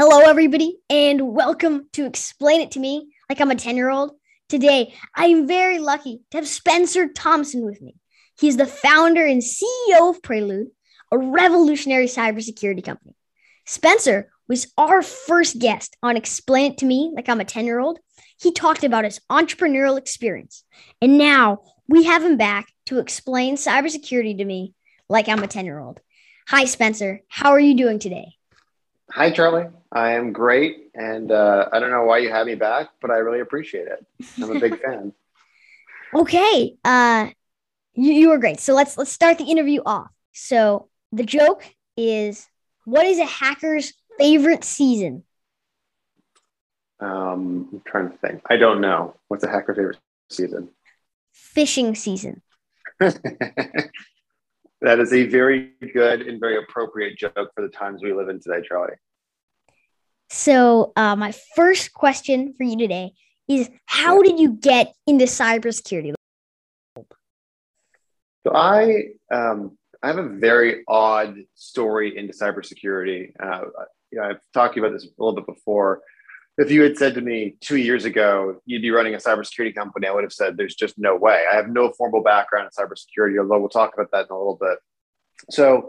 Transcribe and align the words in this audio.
Hello, 0.00 0.20
everybody, 0.20 0.78
and 0.88 1.34
welcome 1.34 1.88
to 1.94 2.06
Explain 2.06 2.60
It 2.60 2.70
to 2.70 2.78
Me 2.78 3.08
Like 3.28 3.40
I'm 3.40 3.50
a 3.50 3.56
10 3.56 3.76
year 3.76 3.90
old. 3.90 4.12
Today, 4.48 4.94
I 5.12 5.24
am 5.24 5.48
very 5.48 5.80
lucky 5.80 6.20
to 6.30 6.36
have 6.36 6.46
Spencer 6.46 7.08
Thompson 7.08 7.64
with 7.64 7.82
me. 7.82 7.96
He 8.38 8.46
is 8.46 8.56
the 8.56 8.64
founder 8.64 9.26
and 9.26 9.42
CEO 9.42 10.08
of 10.08 10.22
Prelude, 10.22 10.68
a 11.10 11.18
revolutionary 11.18 12.06
cybersecurity 12.06 12.84
company. 12.84 13.16
Spencer 13.66 14.30
was 14.46 14.72
our 14.78 15.02
first 15.02 15.58
guest 15.58 15.96
on 16.00 16.16
Explain 16.16 16.70
It 16.70 16.78
to 16.78 16.86
Me 16.86 17.10
Like 17.12 17.28
I'm 17.28 17.40
a 17.40 17.44
10 17.44 17.66
year 17.66 17.80
old. 17.80 17.98
He 18.40 18.52
talked 18.52 18.84
about 18.84 19.04
his 19.04 19.20
entrepreneurial 19.28 19.98
experience, 19.98 20.62
and 21.02 21.18
now 21.18 21.62
we 21.88 22.04
have 22.04 22.22
him 22.22 22.36
back 22.36 22.68
to 22.86 23.00
explain 23.00 23.56
cybersecurity 23.56 24.38
to 24.38 24.44
me 24.44 24.74
like 25.08 25.28
I'm 25.28 25.42
a 25.42 25.48
10 25.48 25.64
year 25.64 25.80
old. 25.80 25.98
Hi, 26.46 26.66
Spencer. 26.66 27.22
How 27.26 27.50
are 27.50 27.58
you 27.58 27.74
doing 27.74 27.98
today? 27.98 28.37
Hi, 29.10 29.30
Charlie. 29.30 29.68
I 29.90 30.12
am 30.12 30.32
great. 30.32 30.90
And 30.94 31.32
uh, 31.32 31.68
I 31.72 31.80
don't 31.80 31.90
know 31.90 32.04
why 32.04 32.18
you 32.18 32.30
had 32.30 32.46
me 32.46 32.54
back, 32.54 32.90
but 33.00 33.10
I 33.10 33.16
really 33.16 33.40
appreciate 33.40 33.88
it. 33.88 34.04
I'm 34.42 34.54
a 34.54 34.60
big 34.60 34.80
fan. 34.84 35.12
Okay. 36.14 36.76
Uh, 36.84 37.28
you, 37.94 38.12
you 38.12 38.28
were 38.28 38.38
great. 38.38 38.60
So 38.60 38.74
let's 38.74 38.98
let's 38.98 39.10
start 39.10 39.38
the 39.38 39.44
interview 39.44 39.80
off. 39.84 40.10
So 40.32 40.88
the 41.12 41.24
joke 41.24 41.64
is 41.96 42.46
what 42.84 43.06
is 43.06 43.18
a 43.18 43.24
hacker's 43.24 43.92
favorite 44.18 44.64
season? 44.64 45.24
Um, 47.00 47.68
I'm 47.72 47.82
trying 47.86 48.10
to 48.10 48.16
think. 48.18 48.42
I 48.50 48.56
don't 48.56 48.80
know. 48.80 49.14
What's 49.28 49.44
a 49.44 49.48
hacker's 49.48 49.76
favorite 49.76 49.98
season? 50.30 50.68
Fishing 51.32 51.94
season. 51.94 52.42
That 54.80 55.00
is 55.00 55.12
a 55.12 55.26
very 55.26 55.72
good 55.92 56.22
and 56.22 56.38
very 56.38 56.56
appropriate 56.58 57.18
joke 57.18 57.34
for 57.34 57.62
the 57.62 57.68
times 57.68 58.02
we 58.02 58.12
live 58.12 58.28
in 58.28 58.40
today, 58.40 58.66
Charlie. 58.66 58.94
So, 60.30 60.92
uh, 60.94 61.16
my 61.16 61.32
first 61.56 61.92
question 61.92 62.54
for 62.56 62.62
you 62.64 62.76
today 62.76 63.12
is 63.48 63.70
How 63.86 64.22
did 64.22 64.38
you 64.38 64.52
get 64.52 64.94
into 65.06 65.24
cybersecurity? 65.24 66.14
So, 68.46 68.54
I, 68.54 69.04
um, 69.32 69.76
I 70.02 70.08
have 70.08 70.18
a 70.18 70.28
very 70.28 70.84
odd 70.86 71.36
story 71.54 72.16
into 72.16 72.32
cybersecurity. 72.32 73.32
Uh, 73.40 73.62
you 74.12 74.20
know, 74.20 74.24
I've 74.24 74.40
talked 74.54 74.74
to 74.74 74.80
you 74.80 74.86
about 74.86 74.94
this 74.94 75.06
a 75.06 75.22
little 75.22 75.34
bit 75.34 75.46
before 75.46 76.02
if 76.58 76.72
you 76.72 76.82
had 76.82 76.98
said 76.98 77.14
to 77.14 77.20
me 77.20 77.56
two 77.60 77.76
years 77.76 78.04
ago 78.04 78.60
you'd 78.66 78.82
be 78.82 78.90
running 78.90 79.14
a 79.14 79.18
cybersecurity 79.18 79.74
company, 79.74 80.08
I 80.08 80.12
would 80.12 80.24
have 80.24 80.32
said 80.32 80.56
there's 80.56 80.74
just 80.74 80.98
no 80.98 81.14
way. 81.16 81.44
I 81.50 81.54
have 81.54 81.68
no 81.68 81.92
formal 81.92 82.22
background 82.22 82.68
in 82.68 82.84
cybersecurity, 82.84 83.40
although 83.40 83.60
we'll 83.60 83.68
talk 83.68 83.94
about 83.94 84.10
that 84.10 84.26
in 84.26 84.34
a 84.34 84.38
little 84.38 84.58
bit. 84.60 84.78
So 85.50 85.88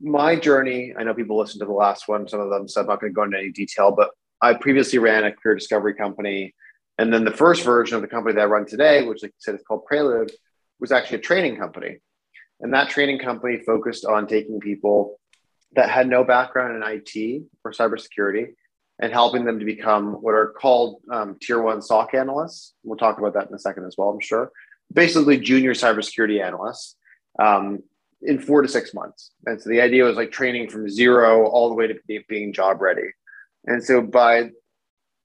my 0.00 0.34
journey, 0.34 0.94
I 0.98 1.04
know 1.04 1.12
people 1.12 1.38
listen 1.38 1.60
to 1.60 1.66
the 1.66 1.72
last 1.72 2.08
one, 2.08 2.26
some 2.26 2.40
of 2.40 2.48
them, 2.48 2.66
so 2.66 2.80
I'm 2.80 2.86
not 2.86 3.00
going 3.00 3.12
to 3.12 3.14
go 3.14 3.24
into 3.24 3.38
any 3.38 3.50
detail, 3.50 3.92
but 3.92 4.10
I 4.40 4.54
previously 4.54 4.98
ran 4.98 5.24
a 5.24 5.32
career 5.32 5.54
discovery 5.54 5.94
company. 5.94 6.54
And 6.98 7.12
then 7.12 7.24
the 7.24 7.30
first 7.30 7.62
version 7.62 7.96
of 7.96 8.02
the 8.02 8.08
company 8.08 8.34
that 8.34 8.40
I 8.40 8.46
run 8.46 8.64
today, 8.64 9.06
which 9.06 9.22
like 9.22 9.32
I 9.32 9.38
said 9.38 9.54
is 9.54 9.62
called 9.68 9.84
Prelude, 9.84 10.32
was 10.80 10.92
actually 10.92 11.18
a 11.18 11.22
training 11.22 11.58
company. 11.58 11.98
And 12.60 12.72
that 12.72 12.88
training 12.88 13.18
company 13.18 13.58
focused 13.58 14.06
on 14.06 14.26
taking 14.26 14.60
people 14.60 15.20
that 15.74 15.90
had 15.90 16.08
no 16.08 16.24
background 16.24 16.82
in 16.82 16.82
IT 16.90 17.42
or 17.64 17.72
cybersecurity 17.72 18.54
and 19.00 19.12
helping 19.12 19.44
them 19.44 19.58
to 19.58 19.64
become 19.64 20.14
what 20.14 20.34
are 20.34 20.54
called 20.58 21.02
um, 21.12 21.36
tier 21.40 21.60
one 21.60 21.82
SOC 21.82 22.14
analysts. 22.14 22.74
We'll 22.82 22.96
talk 22.96 23.18
about 23.18 23.34
that 23.34 23.48
in 23.48 23.54
a 23.54 23.58
second 23.58 23.84
as 23.84 23.94
well, 23.98 24.08
I'm 24.08 24.20
sure. 24.20 24.50
Basically, 24.92 25.38
junior 25.38 25.74
cybersecurity 25.74 26.42
analysts 26.42 26.96
um, 27.38 27.82
in 28.22 28.38
four 28.38 28.62
to 28.62 28.68
six 28.68 28.94
months. 28.94 29.32
And 29.44 29.60
so 29.60 29.68
the 29.68 29.80
idea 29.80 30.04
was 30.04 30.16
like 30.16 30.32
training 30.32 30.70
from 30.70 30.88
zero 30.88 31.46
all 31.46 31.68
the 31.68 31.74
way 31.74 31.86
to 31.88 32.22
being 32.28 32.52
job 32.52 32.80
ready. 32.80 33.10
And 33.66 33.82
so 33.82 34.00
by 34.00 34.50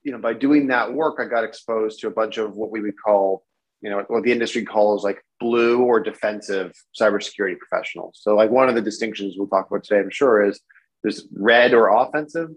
you 0.03 0.11
know 0.11 0.17
by 0.17 0.33
doing 0.33 0.67
that 0.67 0.93
work, 0.93 1.19
I 1.19 1.25
got 1.25 1.43
exposed 1.43 1.99
to 2.01 2.07
a 2.07 2.11
bunch 2.11 2.37
of 2.37 2.55
what 2.55 2.71
we 2.71 2.81
would 2.81 2.95
call 3.03 3.45
you 3.81 3.89
know 3.89 4.03
what 4.07 4.23
the 4.23 4.31
industry 4.31 4.65
calls 4.65 5.03
like 5.03 5.23
blue 5.39 5.81
or 5.81 5.99
defensive 5.99 6.73
cybersecurity 6.99 7.57
professionals. 7.57 8.19
So 8.21 8.35
like 8.35 8.49
one 8.49 8.67
of 8.67 8.75
the 8.75 8.81
distinctions 8.81 9.35
we'll 9.37 9.47
talk 9.47 9.69
about 9.69 9.83
today, 9.83 9.99
I'm 9.99 10.11
sure, 10.11 10.43
is 10.43 10.59
there's 11.03 11.27
red 11.33 11.73
or 11.73 11.89
offensive 11.89 12.49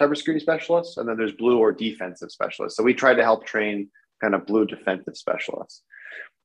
cybersecurity 0.00 0.40
specialists, 0.40 0.96
and 0.96 1.08
then 1.08 1.16
there's 1.16 1.32
blue 1.32 1.58
or 1.58 1.72
defensive 1.72 2.30
specialists. 2.30 2.76
So 2.76 2.82
we 2.82 2.94
tried 2.94 3.14
to 3.14 3.22
help 3.22 3.46
train 3.46 3.88
kind 4.20 4.34
of 4.34 4.46
blue 4.46 4.66
defensive 4.66 5.16
specialists. 5.16 5.82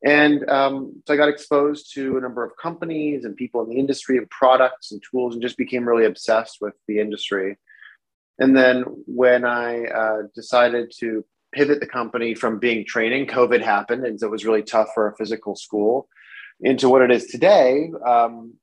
And 0.04 0.48
um, 0.50 1.02
so 1.08 1.14
I 1.14 1.18
got 1.18 1.30
exposed 1.30 1.94
to 1.96 2.18
a 2.18 2.22
number 2.22 2.44
of 2.44 2.52
companies 2.62 3.26
and 3.26 3.36
people 3.36 3.64
in 3.64 3.70
the 3.70 3.80
industry 3.80 4.18
and 4.18 4.30
products 4.30 4.92
and 4.92 5.02
tools 5.10 5.34
and 5.34 5.42
just 5.42 5.58
became 5.58 5.88
really 5.88 6.06
obsessed 6.06 6.58
with 6.62 6.74
the 6.88 7.00
industry. 7.00 7.58
And 8.40 8.56
then 8.56 8.84
when 9.06 9.44
I 9.44 9.86
uh, 9.86 10.22
decided 10.36 10.94
to 11.00 11.26
pivot 11.52 11.80
the 11.80 11.88
company 11.88 12.36
from 12.36 12.60
being 12.60 12.86
training, 12.86 13.26
COVID 13.26 13.62
happened. 13.64 14.06
And 14.06 14.20
so 14.20 14.28
it 14.28 14.32
was 14.32 14.46
really 14.46 14.62
tough 14.62 14.90
for 14.94 15.08
a 15.08 15.16
physical 15.16 15.56
school 15.56 16.08
into 16.62 16.90
what 16.90 17.02
it 17.02 17.12
is 17.12 17.26
today. 17.28 17.90
Um, 18.06 18.54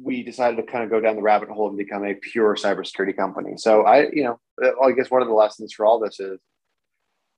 we 0.00 0.22
decided 0.22 0.56
to 0.56 0.62
kind 0.62 0.84
of 0.84 0.90
go 0.90 1.00
down 1.00 1.16
the 1.16 1.22
rabbit 1.22 1.48
hole 1.48 1.68
and 1.68 1.76
become 1.76 2.04
a 2.04 2.14
pure 2.14 2.56
cybersecurity 2.56 3.16
company. 3.16 3.52
So 3.56 3.82
I, 3.82 4.08
you 4.10 4.24
know, 4.24 4.40
I 4.82 4.92
guess 4.92 5.10
one 5.10 5.22
of 5.22 5.28
the 5.28 5.34
lessons 5.34 5.72
for 5.72 5.84
all 5.84 5.98
this 6.00 6.18
is 6.18 6.38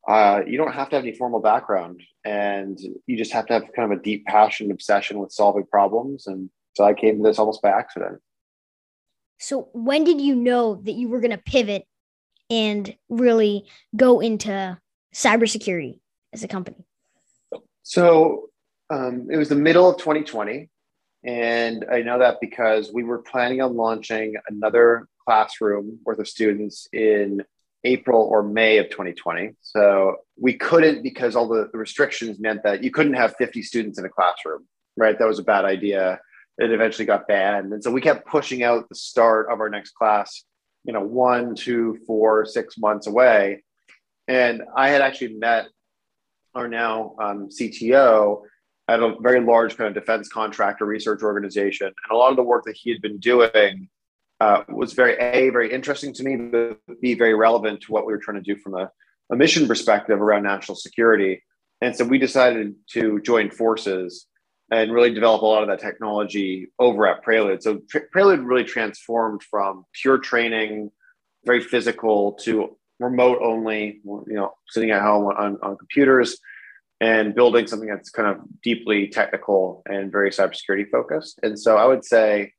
uh, 0.09 0.43
you 0.47 0.59
don't 0.59 0.73
have 0.73 0.91
to 0.91 0.97
have 0.97 1.05
any 1.05 1.17
formal 1.17 1.41
background, 1.41 2.03
and 2.25 2.79
you 3.07 3.17
just 3.17 3.33
have 3.33 3.47
to 3.47 3.55
have 3.55 3.63
kind 3.75 3.91
of 3.91 3.99
a 3.99 4.03
deep 4.03 4.27
passion, 4.27 4.71
obsession 4.71 5.19
with 5.19 5.33
solving 5.33 5.65
problems. 5.65 6.27
And 6.27 6.51
so 6.75 6.85
I 6.85 6.93
came 6.93 7.17
to 7.17 7.23
this 7.23 7.39
almost 7.39 7.63
by 7.63 7.71
accident. 7.71 8.21
So 9.39 9.69
when 9.73 10.05
did 10.05 10.21
you 10.21 10.35
know 10.35 10.77
that 10.85 10.93
you 10.93 11.09
were 11.09 11.21
going 11.21 11.31
to 11.31 11.39
pivot 11.39 11.87
and 12.51 12.95
really 13.09 13.67
go 13.97 14.21
into 14.21 14.79
cybersecurity 15.15 16.01
as 16.33 16.45
a 16.45 16.49
company? 16.49 16.85
So 17.83 18.51
um, 18.91 19.29
it 19.31 19.37
was 19.37 19.49
the 19.49 19.55
middle 19.55 19.89
of 19.89 19.97
2020. 19.99 20.69
And 21.25 21.87
I 21.91 22.03
know 22.03 22.19
that 22.19 22.39
because 22.41 22.93
we 22.93 23.03
were 23.03 23.19
planning 23.19 23.63
on 23.63 23.77
launching 23.77 24.35
another 24.49 25.09
classroom 25.25 25.99
worth 26.05 26.19
of 26.19 26.29
students 26.29 26.87
in 26.93 27.43
April 27.85 28.23
or 28.23 28.43
May 28.43 28.79
of 28.79 28.91
2020. 28.91 29.53
So 29.63 30.17
we 30.39 30.55
couldn't 30.55 31.03
because 31.03 31.37
all 31.37 31.49
the, 31.49 31.71
restrictions 31.73 32.39
meant 32.39 32.63
that 32.65 32.83
you 32.83 32.91
couldn't 32.91 33.15
have 33.15 33.37
50 33.37 33.63
students 33.63 33.99
in 33.99 34.05
a 34.05 34.09
classroom, 34.09 34.67
right? 34.97 35.19
That 35.19 35.29
was 35.29 35.39
a 35.39 35.45
bad 35.45 35.65
idea. 35.65 36.21
It 36.59 36.71
eventually 36.71 37.07
got 37.07 37.27
banned. 37.27 37.73
And 37.73 37.83
so 37.83 37.91
we 37.91 38.01
kept 38.01 38.27
pushing 38.27 38.63
out 38.63 38.89
the 38.89 38.95
start 38.95 39.51
of 39.51 39.61
our 39.61 39.69
next 39.69 39.93
class, 39.93 40.45
you 40.85 40.93
know, 40.93 41.03
one, 41.03 41.55
two, 41.55 41.99
four, 42.07 42.45
six 42.47 42.77
months 42.79 43.07
away. 43.07 43.65
And 44.29 44.63
I 44.77 44.89
had 44.91 45.03
actually 45.03 45.35
met 45.35 45.69
our 46.55 46.69
now 46.69 47.17
um, 47.21 47.49
CTO 47.49 48.43
at 48.89 49.01
a 49.01 49.15
very 49.21 49.41
large 49.41 49.77
kind 49.77 49.89
of 49.89 49.95
defense 49.95 50.29
contractor 50.29 50.85
research 50.85 51.23
organization. 51.23 51.87
And 51.87 52.13
a 52.13 52.17
lot 52.17 52.31
of 52.31 52.37
the 52.37 52.43
work 52.43 52.65
that 52.65 52.77
he 52.77 52.91
had 52.91 53.01
been 53.01 53.19
doing 53.19 53.89
uh, 54.41 54.63
was 54.69 54.93
very, 54.93 55.15
A, 55.15 55.51
very 55.51 55.73
interesting 55.73 56.13
to 56.15 56.23
me, 56.23 56.37
but 56.37 56.79
B, 57.01 57.15
very 57.15 57.35
relevant 57.35 57.81
to 57.83 57.93
what 57.93 58.07
we 58.07 58.13
were 58.13 58.19
trying 58.19 58.43
to 58.43 58.55
do 58.55 58.61
from 58.61 58.75
a, 58.75 58.91
a 59.33 59.37
mission 59.37 59.67
perspective 59.67 60.21
around 60.21 60.43
national 60.43 60.77
security. 60.77 61.43
And 61.81 61.97
so 61.97 62.05
we 62.05 62.19
decided 62.19 62.75
to 62.93 63.21
join 63.21 63.51
forces 63.51 64.27
and 64.71 64.93
really 64.93 65.13
develop 65.13 65.43
a 65.43 65.47
lot 65.47 65.63
of 65.63 65.69
that 65.69 65.81
technology 65.81 66.69
over 66.79 67.07
at 67.07 67.23
Prelude. 67.23 67.63
So 67.63 67.81
Prelude 68.13 68.41
really 68.41 68.65
transformed 68.65 69.43
from 69.43 69.85
pure 70.03 70.19
training, 70.19 70.91
very 71.45 71.63
physical, 71.63 72.33
to 72.45 72.77
remote 72.99 73.39
only, 73.43 74.01
you 74.05 74.25
know, 74.29 74.53
sitting 74.69 74.91
at 74.91 75.03
home 75.03 75.27
on, 75.27 75.59
on 75.63 75.77
computers 75.77 76.39
and 77.05 77.35
building 77.35 77.67
something 77.67 77.89
that's 77.89 78.09
kind 78.09 78.29
of 78.29 78.43
deeply 78.63 79.09
technical 79.09 79.83
and 79.85 80.11
very 80.11 80.31
cybersecurity 80.31 80.89
focused. 80.91 81.39
And 81.43 81.59
so 81.59 81.77
I 81.77 81.85
would 81.85 82.03
say, 82.03 82.55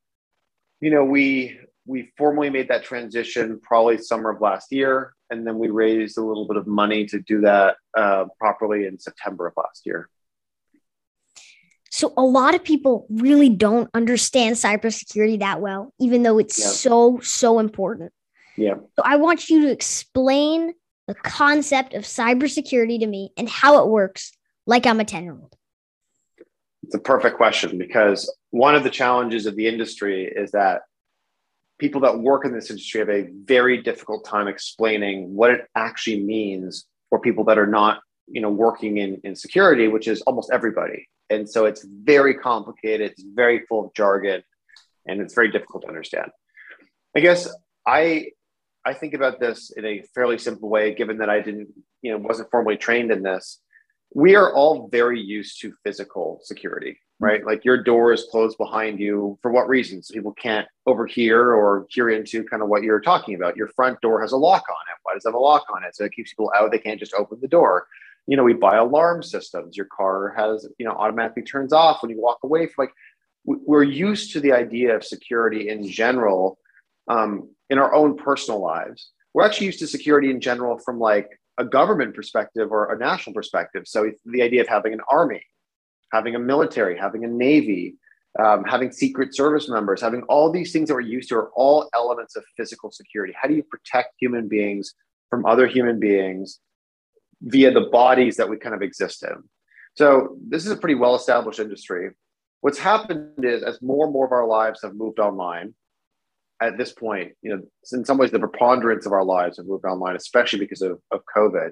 you 0.82 0.92
know, 0.92 1.04
we 1.04 1.60
we 1.88 2.12
formally 2.16 2.52
made 2.52 2.68
that 2.68 2.84
transition 2.84 3.60
probably 3.62 3.98
summer 3.98 4.30
of 4.30 4.42
last 4.42 4.72
year, 4.72 5.14
and 5.32 5.48
then 5.48 5.58
we 5.58 5.70
raised 5.70 6.20
a 6.20 6.22
little 6.22 6.48
bit 6.48 6.58
of 6.58 6.68
money 6.68 7.06
to 7.06 7.20
do 7.20 7.42
that 7.42 7.78
uh, 7.98 8.26
properly 8.40 8.86
in 8.86 9.00
September 9.00 9.48
of 9.48 9.54
last 9.58 9.82
year. 9.86 10.10
So 11.90 12.14
a 12.16 12.24
lot 12.24 12.54
of 12.54 12.64
people 12.64 13.08
really 13.10 13.50
don't 13.50 13.90
understand 13.96 14.58
cybersecurity 14.58 15.40
that 15.40 15.60
well, 15.60 15.92
even 16.00 16.22
though 16.22 16.38
it's 16.38 16.60
yeah. 16.60 16.68
so 16.68 17.20
so 17.24 17.58
important. 17.58 18.12
Yeah. 18.58 18.76
So 18.96 19.02
I 19.04 19.16
want 19.16 19.50
you 19.50 19.62
to 19.62 19.72
explain 19.72 20.74
the 21.08 21.16
concept 21.16 21.94
of 21.94 22.04
cybersecurity 22.04 23.00
to 23.00 23.08
me 23.08 23.32
and 23.38 23.48
how 23.48 23.84
it 23.84 23.90
works 23.90 24.32
like 24.66 24.86
I'm 24.86 25.00
a 25.00 25.06
10 25.06 25.24
year 25.24 25.34
old? 25.34 25.56
It's 26.84 26.96
a 26.96 27.00
perfect 27.00 27.38
question 27.38 27.78
because 27.78 28.32
one 28.52 28.76
of 28.76 28.84
the 28.84 28.90
challenges 28.90 29.46
of 29.46 29.56
the 29.56 29.68
industry 29.68 30.26
is 30.26 30.52
that 30.52 30.82
people 31.80 32.02
that 32.02 32.20
work 32.20 32.46
in 32.46 32.54
this 32.54 32.70
industry 32.70 33.00
have 33.00 33.10
a 33.10 33.28
very 33.46 33.82
difficult 33.82 34.26
time 34.26 34.48
explaining 34.48 35.34
what 35.34 35.52
it 35.52 35.68
actually 35.76 36.24
means 36.24 36.86
for 37.10 37.20
people 37.20 37.44
that 37.46 37.58
are 37.58 37.68
not 37.68 38.02
you 38.28 38.42
know 38.42 38.50
working 38.50 38.98
in, 38.98 39.20
in 39.24 39.36
security 39.36 39.88
which 39.88 40.08
is 40.08 40.22
almost 40.22 40.50
everybody 40.52 41.08
and 41.30 41.48
so 41.48 41.66
it's 41.66 41.86
very 41.86 42.34
complicated 42.34 43.12
it's 43.12 43.24
very 43.24 43.66
full 43.68 43.86
of 43.86 43.94
jargon 43.94 44.42
and 45.06 45.22
it's 45.22 45.36
very 45.36 45.52
difficult 45.52 45.84
to 45.84 45.88
understand 45.88 46.32
i 47.16 47.20
guess 47.20 47.48
i 47.86 48.28
I 48.86 48.94
think 48.94 49.16
about 49.16 49.40
this 49.40 49.72
in 49.72 49.84
a 49.84 50.04
fairly 50.14 50.38
simple 50.38 50.70
way, 50.70 50.94
given 50.94 51.18
that 51.18 51.30
I 51.30 51.42
didn't, 51.42 51.70
you 52.04 52.12
know, 52.12 52.20
wasn't 52.20 52.52
formally 52.52 52.78
trained 52.78 53.12
in 53.12 53.24
this. 53.24 53.60
We 54.14 54.36
are 54.36 54.54
all 54.54 54.88
very 54.90 55.20
used 55.20 55.60
to 55.62 55.74
physical 55.84 56.40
security, 56.44 57.00
right? 57.20 57.46
Like 57.46 57.66
your 57.66 57.84
door 57.84 58.14
is 58.14 58.28
closed 58.32 58.58
behind 58.58 59.00
you 59.00 59.38
for 59.42 59.52
what 59.52 59.68
reasons? 59.68 60.10
People 60.12 60.34
can't 60.34 60.68
overhear 60.86 61.54
or 61.54 61.86
hear 61.90 62.10
into 62.10 62.44
kind 62.46 62.64
of 62.64 62.70
what 62.70 62.84
you're 62.84 63.02
talking 63.02 63.36
about. 63.36 63.58
Your 63.58 63.68
front 63.70 64.00
door 64.02 64.22
has 64.22 64.32
a 64.32 64.38
lock 64.38 64.64
on 64.70 64.76
it. 64.92 65.00
Why 65.04 65.14
does 65.14 65.26
it 65.26 65.30
have 65.30 65.36
a 65.36 65.40
lock 65.40 65.66
on 65.74 65.84
it? 65.84 65.96
So 65.96 66.06
it 66.06 66.14
keeps 66.14 66.32
people 66.32 66.52
out. 66.56 66.72
They 66.72 66.80
can't 66.80 67.00
just 67.00 67.14
open 67.14 67.40
the 67.42 67.48
door. 67.48 67.88
You 68.28 68.38
know, 68.38 68.44
we 68.44 68.54
buy 68.54 68.78
alarm 68.78 69.22
systems. 69.22 69.76
Your 69.76 69.88
car 69.88 70.34
has, 70.38 70.68
you 70.78 70.86
know, 70.86 70.94
automatically 70.94 71.44
turns 71.44 71.74
off 71.74 72.02
when 72.02 72.10
you 72.10 72.20
walk 72.20 72.40
away 72.44 72.68
from 72.68 72.86
like 72.86 72.94
we're 73.46 73.84
used 73.84 74.34
to 74.34 74.40
the 74.40 74.52
idea 74.52 74.96
of 74.96 75.04
security 75.04 75.70
in 75.70 75.88
general 75.88 76.58
um, 77.08 77.50
in 77.70 77.78
our 77.78 77.94
own 77.94 78.18
personal 78.18 78.60
lives. 78.60 79.12
We're 79.34 79.46
actually 79.46 79.68
used 79.68 79.80
to 79.80 79.88
security 79.88 80.32
in 80.32 80.40
general 80.40 80.78
from 80.80 81.00
like 81.00 81.30
a 81.58 81.66
government 81.66 82.16
perspective 82.16 82.72
or 82.72 82.92
a 82.92 82.98
national 82.98 83.34
perspective. 83.34 83.84
So 83.86 84.12
the 84.26 84.42
idea 84.42 84.62
of 84.62 84.68
having 84.68 84.94
an 84.94 85.02
army, 85.10 85.44
having 86.12 86.36
a 86.36 86.40
military, 86.40 86.98
having 86.98 87.24
a 87.24 87.28
navy, 87.28 87.96
um, 88.40 88.66
having 88.66 88.92
secret 88.92 89.36
service 89.36 89.70
members, 89.70 90.02
having 90.02 90.24
all 90.24 90.52
these 90.52 90.74
things 90.74 90.90
that 90.90 90.96
we're 90.96 91.02
used 91.02 91.30
to 91.30 91.36
are 91.36 91.52
all 91.56 91.90
elements 91.94 92.36
of 92.36 92.44
physical 92.58 92.92
security. 92.92 93.34
How 93.40 93.48
do 93.48 93.56
you 93.56 93.64
protect 93.64 94.14
human 94.20 94.48
beings 94.48 94.94
from 95.30 95.46
other 95.46 95.68
human 95.68 96.00
beings 96.00 96.60
via 97.42 97.72
the 97.72 97.88
bodies 97.92 98.36
that 98.38 98.50
we 98.50 98.58
kind 98.58 98.76
of 98.76 98.82
exist 98.82 99.24
in? 99.24 99.44
So 99.96 100.38
this 100.46 100.66
is 100.66 100.72
a 100.72 100.78
pretty 100.78 100.96
well 100.96 101.16
established 101.16 101.60
industry. 101.60 102.10
What's 102.60 102.80
happened 102.80 103.46
is 103.46 103.64
as 103.64 103.82
more 103.82 104.06
and 104.06 104.14
more 104.14 104.26
of 104.26 104.34
our 104.34 104.48
lives 104.48 104.82
have 104.82 104.96
moved 104.96 105.20
online, 105.20 105.74
at 106.66 106.78
this 106.78 106.92
point, 106.92 107.34
you 107.42 107.56
know, 107.56 107.62
in 107.92 108.06
some 108.06 108.18
ways, 108.18 108.32
the 108.32 108.40
preponderance 108.40 109.06
of 109.06 109.14
our 109.14 109.24
lives 109.24 109.58
have 109.58 109.68
moved 109.68 109.86
online, 109.86 110.16
especially 110.16 110.60
because 110.60 110.82
of, 110.82 111.00
of 111.12 111.22
COVID. 111.36 111.72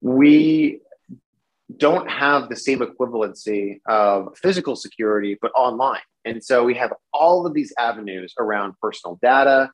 We 0.00 0.80
don't 1.76 2.10
have 2.10 2.48
the 2.48 2.56
same 2.56 2.80
equivalency 2.80 3.80
of 3.86 4.36
physical 4.36 4.76
security, 4.76 5.38
but 5.40 5.52
online. 5.52 6.00
And 6.24 6.42
so 6.42 6.64
we 6.64 6.74
have 6.74 6.92
all 7.12 7.46
of 7.46 7.54
these 7.54 7.72
avenues 7.78 8.34
around 8.38 8.74
personal 8.80 9.18
data, 9.22 9.70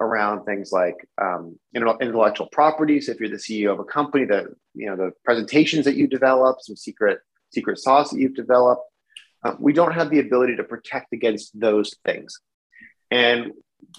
around 0.00 0.44
things 0.44 0.70
like 0.72 0.94
um, 1.20 1.58
intellectual 1.74 2.48
properties. 2.52 3.08
If 3.08 3.18
you're 3.18 3.30
the 3.30 3.36
CEO 3.36 3.72
of 3.72 3.80
a 3.80 3.84
company, 3.84 4.24
that 4.26 4.46
you 4.74 4.86
know 4.86 4.96
the 4.96 5.12
presentations 5.24 5.84
that 5.86 5.96
you 5.96 6.06
develop, 6.06 6.58
some 6.60 6.76
secret 6.76 7.18
secret 7.52 7.78
sauce 7.78 8.10
that 8.10 8.20
you've 8.20 8.36
developed, 8.36 8.82
uh, 9.42 9.54
we 9.58 9.72
don't 9.72 9.92
have 9.92 10.10
the 10.10 10.20
ability 10.20 10.56
to 10.56 10.64
protect 10.64 11.12
against 11.12 11.58
those 11.58 11.96
things. 12.04 12.38
And 13.10 13.52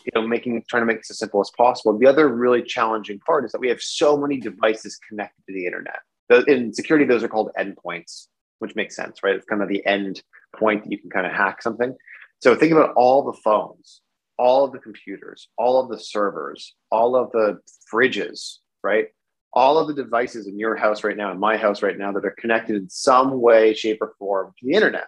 you 0.06 0.12
know, 0.16 0.28
making 0.28 0.64
trying 0.70 0.81
to 0.81 0.86
make 0.86 0.98
this 0.98 1.12
as 1.12 1.20
simple 1.20 1.42
as 1.42 1.52
possible. 1.58 1.98
The 1.98 2.08
other 2.08 2.28
really 2.28 2.64
challenging 2.64 3.20
part 3.20 3.46
is 3.46 3.52
that 3.52 3.62
we 3.62 3.70
have 3.70 3.81
so 3.81 4.18
many 4.18 4.40
devices 4.40 5.00
connected 5.08 5.42
to 5.48 5.54
the 5.54 5.66
internet. 5.66 6.00
In 6.48 6.74
security, 6.74 7.06
those 7.06 7.24
are 7.24 7.28
called 7.28 7.52
endpoints, 7.58 8.28
which 8.60 8.76
makes 8.76 8.96
sense, 8.96 9.24
right? 9.24 9.36
It's 9.36 9.46
kind 9.46 9.62
of 9.62 9.70
the 9.70 9.86
end 9.86 10.22
point 10.56 10.84
that 10.84 10.92
you 10.92 11.00
can 11.00 11.10
kind 11.10 11.26
of 11.26 11.31
hack 11.31 11.62
something. 11.62 11.96
So 12.40 12.56
think 12.56 12.72
about 12.72 12.94
all 12.96 13.24
the 13.24 13.38
phones, 13.44 14.02
all 14.38 14.64
of 14.64 14.72
the 14.72 14.80
computers, 14.80 15.50
all 15.58 15.81
of 15.81 15.90
the 15.90 16.00
servers, 16.00 16.76
all 16.92 17.16
of 17.16 17.31
the 17.31 17.60
fridges, 17.92 18.58
right? 18.84 19.08
All 19.54 19.80
of 19.80 19.88
the 19.88 19.94
devices 19.96 20.46
in 20.46 20.60
your 20.60 20.76
house 20.76 21.04
right 21.04 21.18
now, 21.18 21.31
in 21.31 21.40
my 21.40 21.58
house 21.58 21.81
right 21.81 21.98
now, 21.98 22.12
that 22.12 22.26
are 22.26 22.36
connected 22.40 22.76
in 22.76 22.90
some 22.90 23.42
way, 23.42 23.74
shape, 23.74 23.98
or 24.02 24.14
form 24.20 24.54
to 24.60 24.66
the 24.66 24.74
internet 24.74 25.08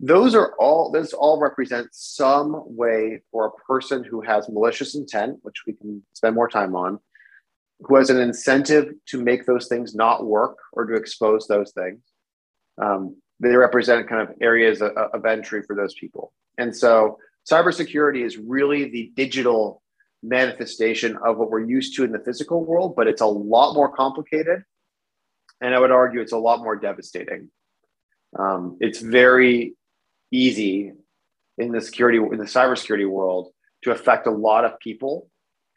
those 0.00 0.34
are 0.34 0.54
all 0.58 0.90
those 0.92 1.12
all 1.12 1.40
represent 1.40 1.88
some 1.92 2.62
way 2.66 3.20
for 3.32 3.46
a 3.46 3.50
person 3.66 4.04
who 4.04 4.20
has 4.20 4.48
malicious 4.48 4.94
intent 4.94 5.38
which 5.42 5.64
we 5.66 5.72
can 5.72 6.02
spend 6.14 6.34
more 6.34 6.48
time 6.48 6.76
on 6.76 7.00
who 7.80 7.96
has 7.96 8.10
an 8.10 8.18
incentive 8.18 8.92
to 9.06 9.22
make 9.22 9.46
those 9.46 9.68
things 9.68 9.94
not 9.94 10.26
work 10.26 10.56
or 10.72 10.84
to 10.86 10.94
expose 10.94 11.46
those 11.46 11.72
things. 11.72 12.00
Um, 12.80 13.16
they 13.40 13.54
represent 13.56 14.08
kind 14.08 14.28
of 14.28 14.34
areas 14.40 14.82
of, 14.82 14.90
of 14.96 15.24
entry 15.24 15.62
for 15.62 15.76
those 15.76 15.94
people. 15.94 16.32
And 16.58 16.76
so 16.76 17.18
cybersecurity 17.50 18.24
is 18.24 18.36
really 18.36 18.90
the 18.90 19.12
digital 19.14 19.82
manifestation 20.22 21.16
of 21.24 21.38
what 21.38 21.50
we're 21.50 21.60
used 21.64 21.94
to 21.94 22.02
in 22.02 22.10
the 22.10 22.18
physical 22.18 22.64
world 22.64 22.96
but 22.96 23.06
it's 23.06 23.20
a 23.20 23.26
lot 23.26 23.74
more 23.74 23.90
complicated. 23.94 24.64
And 25.60 25.74
i 25.74 25.78
would 25.78 25.92
argue 25.92 26.20
it's 26.20 26.32
a 26.32 26.38
lot 26.38 26.60
more 26.60 26.76
devastating. 26.76 27.50
Um, 28.38 28.76
it's 28.80 29.00
very 29.00 29.74
easy 30.30 30.92
in 31.56 31.72
the 31.72 31.80
security 31.80 32.18
in 32.18 32.38
the 32.38 32.44
cybersecurity 32.44 33.08
world 33.08 33.52
to 33.82 33.90
affect 33.90 34.26
a 34.26 34.30
lot 34.30 34.64
of 34.64 34.78
people 34.80 35.28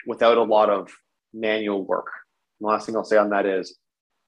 without 0.06 0.38
a 0.38 0.44
lot 0.44 0.69
of 0.69 0.92
manual 1.33 1.83
work. 1.83 2.07
the 2.59 2.68
last 2.68 2.86
thing 2.86 2.95
I'll 2.95 3.03
say 3.03 3.18
on 3.18 3.30
that 3.30 3.45
is, 3.45 3.77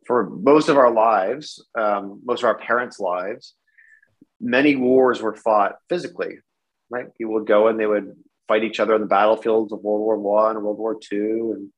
for 0.06 0.30
most 0.30 0.70
of 0.70 0.78
our 0.78 0.92
lives, 0.92 1.64
um, 1.78 2.22
most 2.24 2.42
of 2.42 2.46
our 2.46 2.58
parents' 2.58 3.00
lives, 3.00 3.56
many 4.40 4.76
wars 4.76 5.22
were 5.22 5.36
fought 5.36 5.76
physically. 5.90 6.40
Right, 6.90 7.14
people 7.16 7.34
would 7.34 7.48
go 7.48 7.70
and 7.70 7.80
they 7.80 7.88
would 7.88 8.16
fight 8.48 8.64
each 8.64 8.80
other 8.80 8.94
on 8.94 9.02
the 9.02 9.08
battlefields 9.08 9.74
of 9.74 9.80
World 9.80 10.02
War 10.02 10.18
One 10.20 10.56
and 10.56 10.64
World 10.64 10.78
War 10.78 10.98
Two, 11.02 11.56
and 11.56 11.70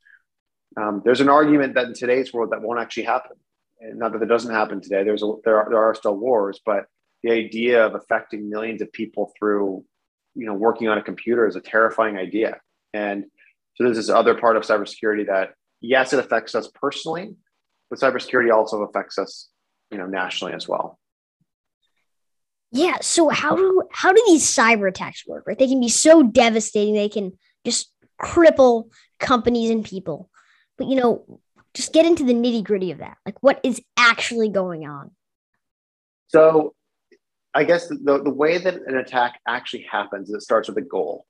um, 0.77 1.01
there's 1.05 1.21
an 1.21 1.29
argument 1.29 1.75
that 1.75 1.85
in 1.85 1.93
today's 1.93 2.33
world 2.33 2.51
that 2.51 2.61
won't 2.61 2.79
actually 2.79 3.03
happen. 3.03 3.37
And 3.79 3.99
not 3.99 4.13
that 4.13 4.21
it 4.21 4.27
doesn't 4.27 4.53
happen 4.53 4.81
today. 4.81 5.03
There's 5.03 5.23
a, 5.23 5.33
there 5.43 5.57
are, 5.57 5.69
there 5.69 5.83
are 5.83 5.95
still 5.95 6.15
wars, 6.15 6.59
but 6.65 6.85
the 7.23 7.31
idea 7.31 7.85
of 7.85 7.95
affecting 7.95 8.49
millions 8.49 8.81
of 8.81 8.91
people 8.91 9.31
through 9.37 9.83
you 10.35 10.45
know 10.45 10.53
working 10.53 10.87
on 10.87 10.97
a 10.97 11.01
computer 11.01 11.47
is 11.47 11.55
a 11.55 11.61
terrifying 11.61 12.17
idea. 12.17 12.59
And 12.93 13.25
so 13.75 13.83
there's 13.83 13.97
this 13.97 14.09
other 14.09 14.35
part 14.35 14.57
of 14.57 14.63
cybersecurity 14.63 15.27
that 15.27 15.53
yes 15.81 16.13
it 16.13 16.19
affects 16.19 16.55
us 16.55 16.69
personally 16.73 17.35
but 17.89 17.99
cybersecurity 17.99 18.53
also 18.53 18.83
affects 18.83 19.17
us 19.17 19.49
you 19.91 19.97
know 19.97 20.05
nationally 20.05 20.53
as 20.53 20.67
well. 20.67 20.99
Yeah 22.71 22.97
so 23.01 23.29
how 23.29 23.55
do 23.55 23.83
how 23.91 24.11
do 24.11 24.23
these 24.27 24.45
cyber 24.45 24.87
attacks 24.87 25.25
work 25.27 25.45
right? 25.47 25.57
They 25.57 25.67
can 25.67 25.79
be 25.79 25.89
so 25.89 26.23
devastating 26.23 26.93
they 26.93 27.09
can 27.09 27.33
just 27.65 27.91
cripple 28.21 28.91
companies 29.19 29.71
and 29.71 29.83
people. 29.83 30.29
But 30.77 30.87
you 30.87 30.95
know 30.95 31.39
just 31.73 31.91
get 31.91 32.05
into 32.05 32.23
the 32.23 32.33
nitty 32.33 32.63
gritty 32.63 32.91
of 32.91 32.99
that. 32.99 33.17
Like 33.25 33.41
what 33.41 33.59
is 33.63 33.81
actually 33.97 34.49
going 34.49 34.87
on? 34.87 35.11
So 36.27 36.74
I 37.55 37.63
guess 37.63 37.87
the, 37.87 38.21
the 38.21 38.29
way 38.29 38.57
that 38.57 38.75
an 38.85 38.97
attack 38.97 39.39
actually 39.47 39.87
happens 39.89 40.29
is 40.29 40.35
it 40.35 40.41
starts 40.41 40.67
with 40.67 40.77
a 40.77 40.81
goal. 40.81 41.25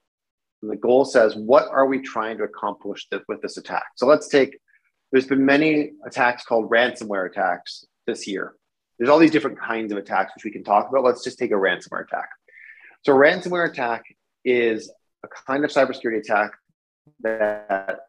And 0.63 0.71
the 0.71 0.75
goal 0.75 1.05
says, 1.05 1.35
what 1.35 1.67
are 1.67 1.85
we 1.85 2.01
trying 2.01 2.39
to 2.39 2.43
accomplish 2.43 3.07
th- 3.09 3.21
with 3.27 3.43
this 3.43 3.57
attack? 3.57 3.85
So 3.95 4.07
let's 4.07 4.27
take, 4.27 4.57
there's 5.11 5.27
been 5.27 5.45
many 5.45 5.91
attacks 6.03 6.43
called 6.43 6.71
ransomware 6.71 7.29
attacks 7.29 7.85
this 8.07 8.27
year. 8.27 8.55
There's 8.97 9.09
all 9.09 9.19
these 9.19 9.29
different 9.29 9.59
kinds 9.59 9.91
of 9.91 9.99
attacks 9.99 10.31
which 10.35 10.45
we 10.45 10.51
can 10.51 10.63
talk 10.63 10.89
about. 10.89 11.03
Let's 11.03 11.23
just 11.23 11.37
take 11.37 11.51
a 11.51 11.55
ransomware 11.55 12.05
attack. 12.05 12.29
So 13.03 13.13
a 13.13 13.15
ransomware 13.15 13.69
attack 13.69 14.03
is 14.43 14.91
a 15.23 15.27
kind 15.27 15.63
of 15.63 15.69
cybersecurity 15.69 16.19
attack 16.19 16.53
that 17.19 17.99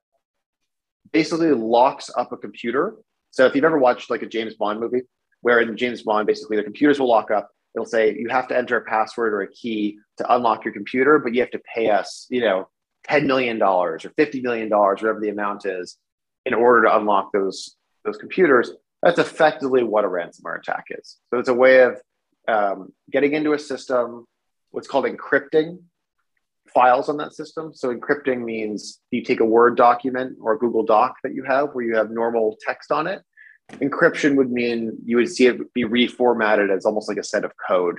basically 1.13 1.51
locks 1.51 2.11
up 2.17 2.33
a 2.33 2.39
computer. 2.39 2.95
So 3.31 3.45
if 3.45 3.55
you've 3.55 3.65
ever 3.65 3.79
watched 3.79 4.09
like 4.09 4.23
a 4.23 4.27
James 4.27 4.55
Bond 4.55 4.81
movie, 4.81 5.03
where 5.43 5.61
in 5.61 5.77
James 5.77 6.03
Bond, 6.03 6.27
basically 6.27 6.57
the 6.57 6.63
computers 6.63 6.99
will 6.99 7.09
lock 7.09 7.31
up 7.31 7.51
it'll 7.77 7.87
say 7.87 8.17
you 8.19 8.29
have 8.31 8.49
to 8.49 8.57
enter 8.57 8.79
a 8.79 8.85
password 8.85 9.35
or 9.35 9.43
a 9.43 9.53
key 9.53 9.99
to 10.17 10.35
unlock 10.35 10.65
your 10.65 10.73
computer, 10.73 11.19
but 11.19 11.35
you 11.35 11.41
have 11.43 11.51
to 11.51 11.61
pay 11.75 11.91
us, 11.91 12.27
you 12.31 12.41
know, 12.41 12.69
$10 13.09 13.27
million 13.27 13.63
or 13.63 13.99
$50 13.99 14.43
million, 14.43 14.69
whatever 14.71 15.21
the 15.21 15.29
amount 15.29 15.67
is, 15.67 15.99
in 16.47 16.55
order 16.55 16.85
to 16.85 16.97
unlock 16.97 17.33
those, 17.33 17.77
those 18.05 18.17
computers. 18.17 18.73
That's 19.03 19.19
effectively 19.19 19.85
what 19.85 20.05
a 20.05 20.09
ransomware 20.09 20.59
attack 20.59 20.87
is. 20.91 21.19
So 21.31 21.39
it's 21.39 21.51
a 21.51 21.55
way 21.55 21.83
of 21.83 22.01
um, 22.49 22.93
getting 23.11 23.35
into 23.35 23.53
a 23.53 23.59
system, 23.59 24.27
what's 24.71 24.89
called 24.89 25.05
encrypting 25.05 25.81
files 26.73 27.09
on 27.09 27.19
that 27.19 27.35
system. 27.35 27.73
So 27.75 27.95
encrypting 27.95 28.43
means 28.43 29.01
you 29.11 29.23
take 29.23 29.41
a 29.41 29.45
Word 29.45 29.77
document 29.77 30.39
or 30.41 30.55
a 30.55 30.59
Google 30.59 30.83
Doc 30.83 31.17
that 31.23 31.35
you 31.35 31.45
have 31.45 31.71
where 31.73 31.85
you 31.85 31.97
have 31.97 32.11
normal 32.11 32.57
text 32.67 32.91
on 32.91 33.07
it 33.07 33.23
encryption 33.73 34.37
would 34.37 34.51
mean 34.51 34.97
you 35.05 35.17
would 35.17 35.29
see 35.29 35.47
it 35.47 35.73
be 35.75 35.85
reformatted 35.85 36.75
as 36.75 36.87
almost 36.87 37.09
like 37.09 37.19
a 37.19 37.25
set 37.25 37.45
of 37.45 37.53
code 37.69 37.99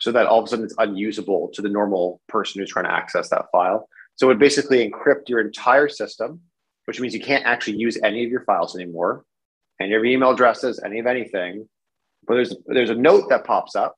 so 0.00 0.10
that 0.12 0.26
all 0.26 0.40
of 0.40 0.46
a 0.46 0.48
sudden 0.48 0.64
it's 0.64 0.74
unusable 0.78 1.50
to 1.52 1.62
the 1.62 1.68
normal 1.68 2.20
person 2.28 2.60
who's 2.60 2.70
trying 2.70 2.86
to 2.86 2.92
access 2.92 3.28
that 3.28 3.46
file. 3.52 3.88
So 4.16 4.26
it 4.26 4.28
would 4.28 4.38
basically 4.38 4.88
encrypt 4.88 5.28
your 5.28 5.40
entire 5.40 5.88
system, 5.88 6.40
which 6.86 7.00
means 7.00 7.14
you 7.14 7.20
can't 7.20 7.44
actually 7.44 7.76
use 7.76 7.98
any 8.02 8.24
of 8.24 8.30
your 8.30 8.44
files 8.44 8.74
anymore, 8.74 9.24
and 9.78 9.90
your 9.90 10.04
email 10.04 10.30
addresses, 10.30 10.80
any 10.84 10.98
of 10.98 11.06
anything. 11.06 11.68
But 12.26 12.34
there's 12.34 12.54
there's 12.66 12.90
a 12.90 12.94
note 12.94 13.28
that 13.28 13.44
pops 13.44 13.76
up. 13.76 13.94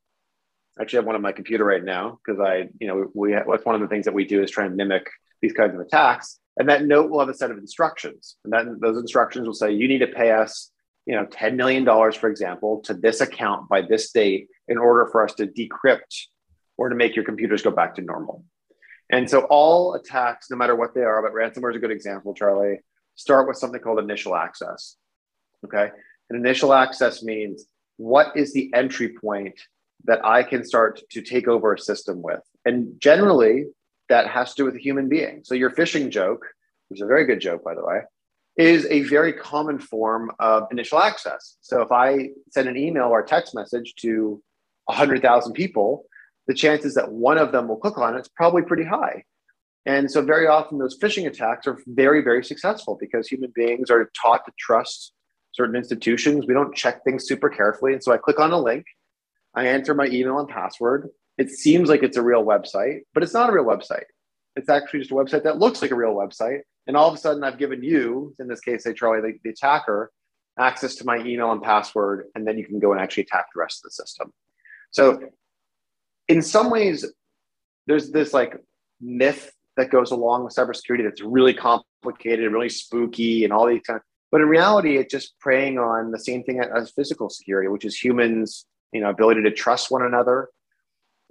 I 0.77 0.83
actually 0.83 0.97
have 0.97 1.05
one 1.05 1.15
on 1.15 1.21
my 1.21 1.31
computer 1.31 1.63
right 1.65 1.83
now 1.83 2.19
because 2.25 2.39
I, 2.39 2.69
you 2.79 2.87
know, 2.87 3.11
we 3.13 3.33
that's 3.33 3.65
one 3.65 3.75
of 3.75 3.81
the 3.81 3.87
things 3.87 4.05
that 4.05 4.13
we 4.13 4.25
do 4.25 4.43
is 4.43 4.51
try 4.51 4.65
and 4.65 4.75
mimic 4.75 5.09
these 5.41 5.53
kinds 5.53 5.73
of 5.73 5.79
attacks. 5.79 6.39
And 6.57 6.69
that 6.69 6.85
note 6.85 7.09
will 7.09 7.19
have 7.19 7.29
a 7.29 7.33
set 7.33 7.49
of 7.49 7.57
instructions, 7.57 8.35
and 8.43 8.53
then 8.53 8.77
those 8.81 8.97
instructions 8.97 9.47
will 9.47 9.55
say 9.55 9.71
you 9.71 9.87
need 9.87 9.99
to 9.99 10.07
pay 10.07 10.31
us 10.31 10.71
you 11.05 11.15
know, 11.15 11.25
$10 11.25 11.55
million, 11.55 11.85
for 11.85 12.29
example, 12.29 12.81
to 12.81 12.93
this 12.93 13.21
account 13.21 13.67
by 13.69 13.81
this 13.81 14.11
date 14.11 14.47
in 14.67 14.77
order 14.77 15.07
for 15.11 15.23
us 15.23 15.33
to 15.35 15.47
decrypt 15.47 16.27
or 16.77 16.89
to 16.89 16.95
make 16.95 17.15
your 17.15 17.25
computers 17.25 17.61
go 17.61 17.71
back 17.71 17.95
to 17.95 18.01
normal. 18.01 18.43
And 19.11 19.29
so 19.29 19.41
all 19.49 19.93
attacks, 19.95 20.49
no 20.49 20.57
matter 20.57 20.75
what 20.75 20.95
they 20.95 21.01
are, 21.01 21.21
but 21.21 21.33
ransomware 21.33 21.71
is 21.71 21.75
a 21.75 21.79
good 21.79 21.91
example, 21.91 22.33
Charlie, 22.33 22.79
start 23.15 23.47
with 23.47 23.57
something 23.57 23.81
called 23.81 23.99
initial 23.99 24.35
access. 24.35 24.95
Okay. 25.65 25.89
And 26.29 26.39
initial 26.39 26.73
access 26.73 27.21
means 27.21 27.65
what 27.97 28.35
is 28.35 28.53
the 28.53 28.71
entry 28.73 29.13
point 29.21 29.59
that 30.05 30.25
I 30.25 30.43
can 30.43 30.65
start 30.65 31.01
to 31.11 31.21
take 31.21 31.47
over 31.47 31.73
a 31.73 31.79
system 31.79 32.21
with? 32.21 32.41
And 32.65 32.99
generally, 32.99 33.65
that 34.09 34.27
has 34.27 34.53
to 34.53 34.63
do 34.63 34.65
with 34.65 34.75
a 34.75 34.79
human 34.79 35.09
being. 35.09 35.41
So 35.43 35.55
your 35.55 35.71
phishing 35.71 36.09
joke, 36.09 36.45
which 36.89 36.99
is 36.99 37.03
a 37.03 37.07
very 37.07 37.25
good 37.25 37.39
joke, 37.39 37.63
by 37.63 37.75
the 37.75 37.85
way, 37.85 38.01
is 38.57 38.85
a 38.87 39.01
very 39.03 39.33
common 39.33 39.79
form 39.79 40.31
of 40.39 40.67
initial 40.71 40.99
access. 40.99 41.57
So 41.61 41.81
if 41.81 41.91
I 41.91 42.29
send 42.51 42.69
an 42.69 42.77
email 42.77 43.05
or 43.05 43.23
text 43.23 43.55
message 43.55 43.95
to 44.01 44.41
100,000 44.85 45.53
people, 45.53 46.05
the 46.47 46.53
chances 46.53 46.93
that 46.95 47.11
one 47.11 47.37
of 47.37 47.51
them 47.51 47.67
will 47.67 47.77
click 47.77 47.97
on 47.97 48.15
it 48.15 48.21
is 48.21 48.29
probably 48.29 48.61
pretty 48.61 48.83
high. 48.83 49.23
And 49.85 50.09
so 50.09 50.21
very 50.21 50.47
often 50.47 50.77
those 50.77 50.97
phishing 50.97 51.27
attacks 51.27 51.67
are 51.67 51.77
very, 51.87 52.21
very 52.21 52.43
successful 52.43 52.97
because 52.99 53.27
human 53.27 53.51
beings 53.55 53.89
are 53.89 54.09
taught 54.21 54.45
to 54.45 54.51
trust 54.57 55.13
certain 55.53 55.75
institutions. 55.75 56.45
We 56.47 56.53
don't 56.53 56.75
check 56.75 57.03
things 57.03 57.27
super 57.27 57.49
carefully. 57.49 57.93
And 57.93 58.03
so 58.03 58.11
I 58.11 58.17
click 58.17 58.39
on 58.39 58.51
a 58.51 58.59
link, 58.59 58.85
I 59.55 59.67
enter 59.67 59.93
my 59.93 60.05
email 60.07 60.39
and 60.39 60.47
password. 60.47 61.09
It 61.37 61.49
seems 61.49 61.89
like 61.89 62.03
it's 62.03 62.17
a 62.17 62.21
real 62.21 62.43
website, 62.43 63.01
but 63.13 63.23
it's 63.23 63.33
not 63.33 63.49
a 63.49 63.53
real 63.53 63.65
website. 63.65 64.05
It's 64.55 64.69
actually 64.69 64.99
just 64.99 65.11
a 65.11 65.15
website 65.15 65.43
that 65.43 65.57
looks 65.57 65.81
like 65.81 65.91
a 65.91 65.95
real 65.95 66.13
website. 66.13 66.61
And 66.87 66.97
all 66.97 67.07
of 67.07 67.13
a 67.13 67.17
sudden, 67.17 67.43
I've 67.43 67.57
given 67.57 67.83
you, 67.83 68.35
in 68.39 68.47
this 68.47 68.59
case, 68.59 68.83
say 68.83 68.93
Charlie, 68.93 69.21
the, 69.21 69.37
the 69.43 69.51
attacker, 69.51 70.11
access 70.59 70.95
to 70.95 71.05
my 71.05 71.17
email 71.17 71.51
and 71.51 71.61
password, 71.61 72.25
and 72.35 72.45
then 72.45 72.57
you 72.57 72.65
can 72.65 72.79
go 72.79 72.91
and 72.91 73.01
actually 73.01 73.23
attack 73.23 73.47
the 73.53 73.59
rest 73.59 73.79
of 73.79 73.83
the 73.83 73.91
system. 73.91 74.33
So, 74.91 75.19
in 76.27 76.41
some 76.41 76.69
ways, 76.69 77.05
there's 77.87 78.11
this 78.11 78.33
like 78.33 78.57
myth 79.01 79.51
that 79.75 79.89
goes 79.89 80.11
along 80.11 80.43
with 80.43 80.53
cybersecurity 80.53 81.03
that's 81.03 81.21
really 81.21 81.53
complicated, 81.53 82.51
really 82.51 82.69
spooky, 82.69 83.43
and 83.43 83.51
all 83.51 83.67
these 83.67 83.81
kind 83.81 83.97
of. 83.97 84.03
But 84.31 84.41
in 84.41 84.47
reality, 84.47 84.97
it's 84.97 85.11
just 85.11 85.37
preying 85.39 85.77
on 85.77 86.11
the 86.11 86.19
same 86.19 86.43
thing 86.43 86.59
as 86.59 86.91
physical 86.91 87.29
security, 87.29 87.67
which 87.67 87.85
is 87.85 87.95
humans, 87.95 88.65
you 88.91 88.99
know, 88.99 89.09
ability 89.09 89.43
to 89.43 89.51
trust 89.51 89.91
one 89.91 90.01
another, 90.01 90.49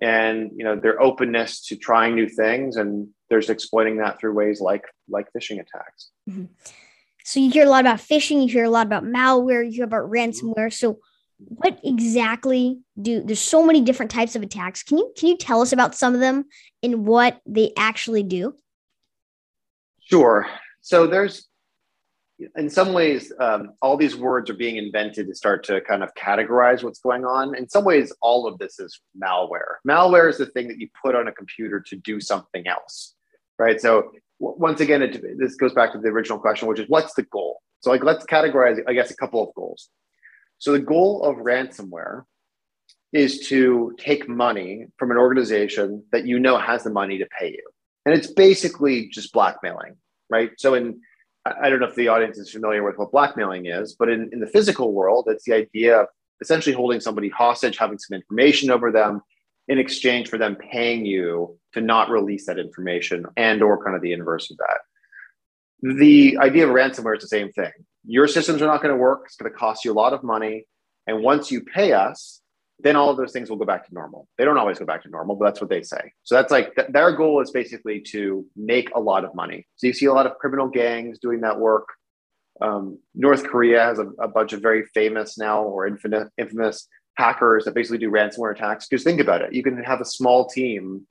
and 0.01 0.51
you 0.57 0.65
know 0.65 0.77
their 0.77 1.01
openness 1.01 1.65
to 1.67 1.77
trying 1.77 2.15
new 2.15 2.29
things 2.29 2.77
and 2.77 3.09
there's 3.33 3.49
exploiting 3.49 3.97
that 3.97 4.21
through 4.21 4.35
ways 4.35 4.61
like 4.61 4.85
like 5.09 5.27
phishing 5.35 5.59
attacks. 5.59 6.11
Mm-hmm. 6.29 6.45
so 7.25 7.41
you 7.41 7.51
hear 7.51 7.65
a 7.65 7.71
lot 7.71 7.81
about 7.81 7.99
phishing 7.99 8.43
you 8.43 8.49
hear 8.53 8.65
a 8.65 8.71
lot 8.71 8.87
about 8.87 9.05
malware 9.05 9.65
you 9.65 9.73
hear 9.73 9.85
about 9.85 10.11
ransomware. 10.11 10.71
So 10.71 10.99
what 11.39 11.81
exactly 11.83 12.81
do 13.01 13.23
there's 13.23 13.41
so 13.41 13.65
many 13.65 13.81
different 13.81 14.11
types 14.11 14.37
of 14.37 14.43
attacks. 14.43 14.83
Can 14.83 14.99
you 14.99 15.15
can 15.17 15.31
you 15.31 15.39
tell 15.39 15.63
us 15.63 15.73
about 15.73 15.95
some 15.95 16.13
of 16.13 16.21
them 16.21 16.45
and 16.83 17.07
what 17.07 17.41
they 17.47 17.73
actually 17.79 18.23
do? 18.23 18.55
Sure. 20.03 20.47
So 20.83 21.07
there's 21.07 21.49
in 22.57 22.69
some 22.69 22.93
ways, 22.93 23.33
um, 23.39 23.73
all 23.83 23.97
these 23.97 24.17
words 24.17 24.51
are 24.51 24.55
being 24.55 24.77
invented 24.77 25.27
to 25.27 25.35
start 25.35 25.65
to 25.65 25.81
kind 25.83 26.03
of 26.03 26.15
categorize 26.15 26.83
what's 26.83 27.01
going 27.01 27.25
on. 27.25 27.55
In 27.55 27.69
some 27.69 27.85
ways, 27.85 28.13
all 28.21 28.47
of 28.47 28.59
this 28.59 28.79
is 28.79 29.01
malware. 29.21 29.77
Malware 29.87 30.29
is 30.29 30.39
the 30.39 30.47
thing 30.47 30.69
that 30.69 30.79
you 30.79 30.89
put 31.03 31.15
on 31.15 31.29
a 31.29 31.33
computer 31.33 31.81
to 31.81 31.97
do 31.97 32.21
something 32.21 32.67
else, 32.67 33.15
right? 33.63 33.81
So 33.81 34.11
once 34.41 34.81
again, 34.81 35.03
it, 35.03 35.23
this 35.39 35.55
goes 35.55 35.73
back 35.73 35.93
to 35.93 35.99
the 35.99 36.09
original 36.09 36.39
question, 36.39 36.67
which 36.69 36.81
is 36.81 36.89
what's 36.89 37.15
the 37.15 37.23
goal? 37.23 37.63
So 37.81 37.91
like, 37.91 38.03
let's 38.03 38.27
categorize, 38.27 38.79
I 38.89 38.93
guess, 38.93 39.11
a 39.11 39.17
couple 39.17 39.47
of 39.47 39.55
goals. 39.55 39.89
So 40.59 40.73
the 40.73 40.81
goal 40.81 41.23
of 41.25 41.37
ransomware 41.37 42.25
is 43.13 43.47
to 43.49 43.95
take 43.99 44.29
money 44.29 44.87
from 44.99 45.11
an 45.11 45.17
organization 45.17 46.03
that 46.13 46.27
you 46.27 46.39
know 46.39 46.59
has 46.59 46.83
the 46.85 46.91
money 46.91 47.19
to 47.19 47.27
pay 47.39 47.51
you, 47.51 47.69
and 48.05 48.15
it's 48.15 48.29
basically 48.33 49.09
just 49.09 49.33
blackmailing, 49.33 49.97
right? 50.31 50.51
So 50.59 50.75
in 50.75 51.01
I 51.45 51.69
don't 51.69 51.81
know 51.81 51.87
if 51.87 51.97
the 51.97 52.09
audience 52.09 52.39
is 52.39 52.51
familiar 52.51 52.85
with 52.85 52.99
what 52.99 53.11
blackmailing 53.11 53.67
is, 53.67 53.97
but 53.99 54.09
in, 54.09 54.31
in 54.33 54.39
the 54.39 54.47
physical 54.47 54.93
world, 54.93 55.27
it's 55.29 55.45
the 55.45 55.55
idea 55.55 56.03
of 56.03 56.07
essentially 56.41 56.75
holding 56.75 57.01
somebody 57.01 57.29
hostage, 57.29 57.77
having 57.77 57.99
some 57.99 58.15
information 58.15 58.71
over 58.71 58.93
them 58.93 59.21
in 59.69 59.79
exchange 59.79 60.29
for 60.29 60.39
them 60.39 60.57
paying 60.57 61.07
you 61.07 61.59
to 61.75 61.81
not 61.81 62.11
release 62.11 62.47
that 62.47 62.59
information 62.59 63.27
and 63.37 63.63
or 63.63 63.83
kind 63.83 63.97
of 63.97 64.03
the 64.03 64.13
inverse 64.13 64.51
of 64.51 64.59
that. 64.59 64.79
The 65.97 66.39
idea 66.39 66.67
of 66.67 66.75
ransomware 66.75 67.17
is 67.17 67.23
the 67.23 67.29
same 67.29 67.51
thing. 67.53 67.73
Your 68.05 68.29
systems 68.29 68.63
are 68.63 68.67
not 68.67 68.83
going 68.83 68.95
to 68.95 69.01
work. 69.01 69.23
It's 69.27 69.37
going 69.37 69.51
to 69.51 69.57
cost 69.57 69.85
you 69.85 69.93
a 69.93 69.95
lot 69.95 70.13
of 70.13 70.23
money. 70.23 70.67
And 71.07 71.23
once 71.23 71.51
you 71.51 71.63
pay 71.63 71.93
us, 71.93 72.41
then 72.83 72.97
all 72.97 73.11
of 73.11 73.17
those 73.17 73.33
things 73.33 73.49
will 73.49 73.57
go 73.57 73.65
back 73.65 73.87
to 73.87 73.95
normal. 73.95 74.29
They 74.39 74.45
don't 74.45 74.59
always 74.59 74.79
go 74.79 74.85
back 74.85 75.03
to 75.05 75.09
normal, 75.09 75.37
but 75.37 75.47
that's 75.47 75.61
what 75.61 75.71
they 75.71 75.83
say. 75.83 76.13
So 76.25 76.35
that's 76.35 76.51
like 76.51 76.75
th- 76.75 76.89
their 76.89 77.13
goal 77.13 77.41
is 77.41 77.51
basically 77.51 78.01
to 78.13 78.45
make 78.57 78.91
a 78.95 79.01
lot 79.01 79.25
of 79.25 79.35
money. 79.35 79.67
So 79.77 79.87
you 79.87 79.93
see 79.93 80.07
a 80.07 80.13
lot 80.13 80.27
of 80.27 80.37
criminal 80.39 80.69
gangs 80.69 81.19
doing 81.19 81.41
that 81.43 81.59
work. 81.59 81.89
Um, 82.61 82.99
North 83.15 83.45
Korea 83.45 83.83
has 83.83 83.99
a, 83.99 84.07
a, 84.21 84.29
bunch 84.29 84.53
of 84.53 84.61
very 84.61 84.85
famous 84.95 85.39
now 85.39 85.63
or 85.63 85.87
infamous, 85.87 86.29
infamous 86.39 86.87
hackers 87.17 87.65
that 87.65 87.75
basically 87.75 87.99
do 87.99 88.11
ransomware 88.11 88.55
attacks. 88.55 88.87
Because 88.89 89.05
think 89.05 89.21
about 89.21 89.43
it, 89.43 89.53
you 89.53 89.63
can 89.63 89.83
have 89.83 90.01
a 90.01 90.05
small 90.05 90.47
team 90.47 91.07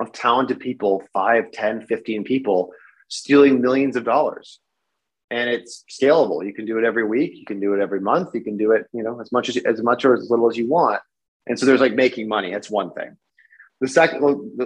of 0.00 0.12
talented 0.12 0.60
people, 0.60 1.02
5, 1.12 1.50
10, 1.52 1.86
15 1.86 2.24
people, 2.24 2.72
stealing 3.08 3.60
millions 3.60 3.96
of 3.96 4.04
dollars. 4.04 4.60
And 5.30 5.50
it's 5.50 5.84
scalable. 5.90 6.46
You 6.46 6.54
can 6.54 6.66
do 6.66 6.78
it 6.78 6.84
every 6.84 7.04
week. 7.04 7.32
You 7.34 7.44
can 7.44 7.58
do 7.58 7.74
it 7.74 7.80
every 7.80 8.00
month. 8.00 8.30
You 8.34 8.42
can 8.42 8.56
do 8.56 8.72
it, 8.72 8.86
you 8.92 9.02
know, 9.02 9.20
as 9.20 9.32
much 9.32 9.48
as 9.48 9.56
as 9.56 9.82
much 9.82 10.04
or 10.04 10.14
as 10.14 10.30
little 10.30 10.48
as 10.48 10.56
you 10.56 10.68
want 10.68 11.00
and 11.46 11.58
so 11.58 11.66
there's 11.66 11.80
like 11.80 11.94
making 11.94 12.28
money. 12.28 12.52
That's 12.52 12.70
one 12.70 12.92
thing. 12.92 13.16
The 13.80 13.88
second, 13.88 14.22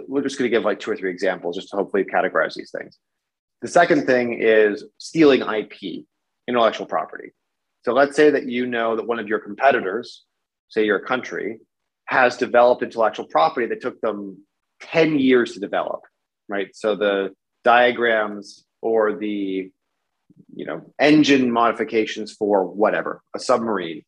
we're 0.09 0.23
just 0.23 0.39
going 0.39 0.51
to 0.51 0.57
give 0.57 0.65
like 0.65 0.81
two 0.81 0.91
or 0.91 0.97
three 0.97 1.11
examples 1.11 1.57
just 1.57 1.69
to 1.71 1.77
hopefully 1.77 2.05
categorize 2.05 2.55
these 2.55 2.71
things. 2.71 2.97
The 3.61 3.69
second 3.69 4.07
thing 4.07 4.41
is 4.41 4.85
stealing 4.99 5.43
IP, 5.43 6.05
intellectual 6.49 6.87
property. 6.87 7.33
So 7.85 7.93
let's 7.93 8.17
say 8.17 8.31
that 8.31 8.47
you 8.47 8.67
know 8.67 8.97
that 8.97 9.07
one 9.07 9.19
of 9.19 9.29
your 9.29 9.41
competitors, 9.41 10.25
say 10.71 10.85
your 10.85 11.01
country, 11.01 11.61
has 12.07 12.37
developed 12.37 12.83
intellectual 12.83 13.27
property 13.27 13.67
that 13.67 13.81
took 13.81 14.01
them 14.01 14.45
10 14.83 15.19
years 15.19 15.53
to 15.53 15.61
develop, 15.61 16.01
right? 16.49 16.75
So 16.75 16.97
the 16.97 17.35
diagrams 17.63 18.65
or 18.81 19.17
the 19.17 19.71
you 20.55 20.65
know 20.65 20.93
engine 20.99 21.53
modifications 21.53 22.33
for 22.33 22.65
whatever, 22.65 23.23
a 23.37 23.39
submarine 23.39 24.03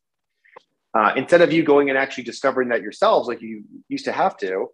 uh, 0.94 1.12
instead 1.16 1.40
of 1.40 1.52
you 1.52 1.62
going 1.62 1.88
and 1.88 1.98
actually 1.98 2.24
discovering 2.24 2.68
that 2.68 2.82
yourselves 2.82 3.28
like 3.28 3.40
you 3.40 3.64
used 3.88 4.04
to 4.04 4.12
have 4.12 4.36
to, 4.38 4.68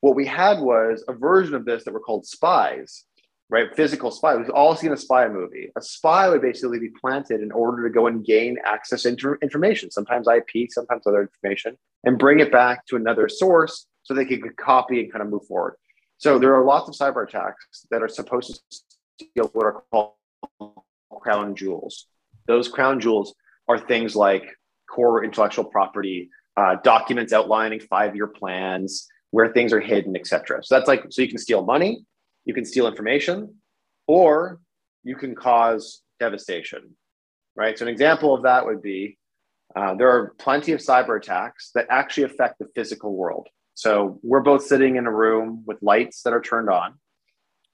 what 0.00 0.16
we 0.16 0.26
had 0.26 0.60
was 0.60 1.04
a 1.06 1.12
version 1.12 1.54
of 1.54 1.64
this 1.64 1.84
that 1.84 1.94
were 1.94 2.00
called 2.00 2.26
spies, 2.26 3.04
right? 3.52 3.76
Physical 3.76 4.10
spy. 4.10 4.34
We've 4.34 4.48
all 4.48 4.74
seen 4.74 4.92
a 4.92 4.96
spy 4.96 5.28
movie. 5.28 5.70
A 5.76 5.82
spy 5.82 6.26
would 6.30 6.40
basically 6.40 6.78
be 6.78 6.88
planted 6.88 7.42
in 7.42 7.52
order 7.52 7.86
to 7.86 7.92
go 7.92 8.06
and 8.06 8.24
gain 8.24 8.56
access 8.64 9.02
to 9.02 9.36
information, 9.42 9.90
sometimes 9.90 10.26
IP, 10.26 10.70
sometimes 10.70 11.06
other 11.06 11.20
information, 11.20 11.76
and 12.04 12.18
bring 12.18 12.40
it 12.40 12.50
back 12.50 12.86
to 12.86 12.96
another 12.96 13.28
source 13.28 13.86
so 14.04 14.14
they 14.14 14.24
could 14.24 14.56
copy 14.56 15.00
and 15.00 15.12
kind 15.12 15.22
of 15.22 15.28
move 15.28 15.44
forward. 15.46 15.74
So 16.16 16.38
there 16.38 16.54
are 16.54 16.64
lots 16.64 16.88
of 16.88 16.94
cyber 16.94 17.28
attacks 17.28 17.86
that 17.90 18.02
are 18.02 18.08
supposed 18.08 18.54
to 18.54 19.26
steal 19.26 19.50
what 19.52 19.66
are 19.66 19.82
called 19.90 20.14
crown 21.20 21.54
jewels. 21.54 22.06
Those 22.46 22.68
crown 22.68 23.00
jewels 23.00 23.34
are 23.68 23.78
things 23.78 24.16
like 24.16 24.44
core 24.90 25.24
intellectual 25.24 25.66
property, 25.66 26.30
uh, 26.56 26.76
documents 26.82 27.34
outlining 27.34 27.80
five-year 27.80 28.28
plans, 28.28 29.06
where 29.30 29.52
things 29.52 29.74
are 29.74 29.80
hidden, 29.80 30.16
etc. 30.16 30.64
So 30.64 30.74
that's 30.74 30.88
like 30.88 31.04
so 31.10 31.20
you 31.20 31.28
can 31.28 31.38
steal 31.38 31.64
money, 31.64 32.06
you 32.44 32.54
can 32.54 32.64
steal 32.64 32.86
information, 32.86 33.54
or 34.06 34.60
you 35.04 35.16
can 35.16 35.34
cause 35.34 36.02
devastation, 36.20 36.96
right? 37.56 37.78
So 37.78 37.84
an 37.84 37.88
example 37.92 38.34
of 38.34 38.42
that 38.42 38.66
would 38.66 38.82
be 38.82 39.18
uh, 39.74 39.94
there 39.94 40.10
are 40.10 40.34
plenty 40.38 40.72
of 40.72 40.80
cyber 40.80 41.16
attacks 41.16 41.70
that 41.74 41.86
actually 41.90 42.24
affect 42.24 42.58
the 42.58 42.66
physical 42.74 43.14
world. 43.14 43.48
So 43.74 44.20
we're 44.22 44.40
both 44.40 44.66
sitting 44.66 44.96
in 44.96 45.06
a 45.06 45.12
room 45.12 45.64
with 45.66 45.78
lights 45.80 46.22
that 46.22 46.34
are 46.34 46.42
turned 46.42 46.68
on. 46.68 46.94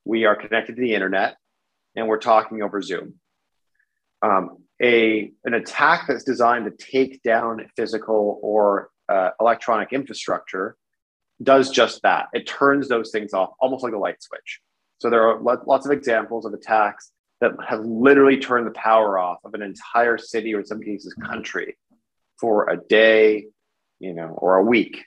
We 0.05 0.25
are 0.25 0.37
connected 0.37 0.77
to 0.77 0.81
the 0.81 0.95
internet, 0.95 1.37
and 1.97 2.07
we're 2.07 2.19
talking 2.19 2.63
over 2.63 2.81
Zoom. 2.81 3.15
Um, 4.23 4.59
a 4.81 5.33
an 5.45 5.55
attack 5.55 6.07
that's 6.07 6.25
designed 6.25 6.67
to 6.67 6.87
take 6.93 7.23
down 7.23 7.67
physical 7.77 8.39
or 8.43 8.91
uh, 9.09 9.31
electronic 9.41 9.93
infrastructure 9.93 10.77
does 11.42 11.71
just 11.71 12.02
that. 12.02 12.26
It 12.33 12.47
turns 12.47 12.88
those 12.88 13.11
things 13.11 13.33
off 13.33 13.50
almost 13.61 13.85
like 13.85 13.92
a 13.92 13.99
light 13.99 14.23
switch. 14.23 14.61
So 14.99 15.11
there 15.11 15.28
are 15.28 15.40
lots 15.40 15.87
of 15.87 15.92
examples 15.92 16.45
of 16.45 16.52
attacks 16.52 17.12
that 17.40 17.52
have 17.66 17.80
literally 17.80 18.38
turned 18.38 18.66
the 18.66 18.73
power 18.73 19.18
off 19.18 19.38
of 19.45 19.54
an 19.54 19.62
entire 19.62 20.18
city 20.18 20.54
or 20.54 20.61
in 20.61 20.66
some 20.66 20.83
cases 20.83 21.14
country 21.14 21.76
for 22.40 22.68
a 22.68 22.76
day, 22.76 23.47
you 24.00 24.12
know, 24.12 24.28
or 24.28 24.57
a 24.57 24.64
week. 24.64 25.04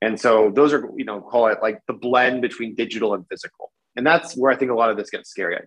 And 0.00 0.20
so 0.20 0.52
those 0.54 0.72
are, 0.72 0.88
you 0.96 1.04
know, 1.04 1.20
call 1.20 1.48
it 1.48 1.58
like 1.62 1.80
the 1.86 1.92
blend 1.92 2.42
between 2.42 2.74
digital 2.74 3.14
and 3.14 3.26
physical. 3.28 3.72
And 3.96 4.06
that's 4.06 4.36
where 4.36 4.52
I 4.52 4.56
think 4.56 4.70
a 4.70 4.74
lot 4.74 4.90
of 4.90 4.96
this 4.96 5.10
gets 5.10 5.30
scary. 5.30 5.58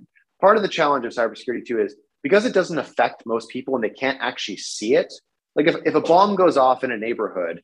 Part 0.41 0.57
of 0.57 0.63
the 0.63 0.69
challenge 0.69 1.05
of 1.05 1.13
cybersecurity 1.13 1.65
too 1.65 1.79
is 1.81 1.95
because 2.23 2.45
it 2.45 2.53
doesn't 2.53 2.77
affect 2.77 3.23
most 3.25 3.49
people 3.49 3.75
and 3.75 3.83
they 3.83 3.89
can't 3.89 4.17
actually 4.21 4.57
see 4.57 4.95
it. 4.95 5.13
Like 5.55 5.67
if, 5.67 5.75
if 5.85 5.95
a 5.95 6.01
bomb 6.01 6.35
goes 6.35 6.57
off 6.57 6.83
in 6.83 6.91
a 6.91 6.97
neighborhood, 6.97 7.61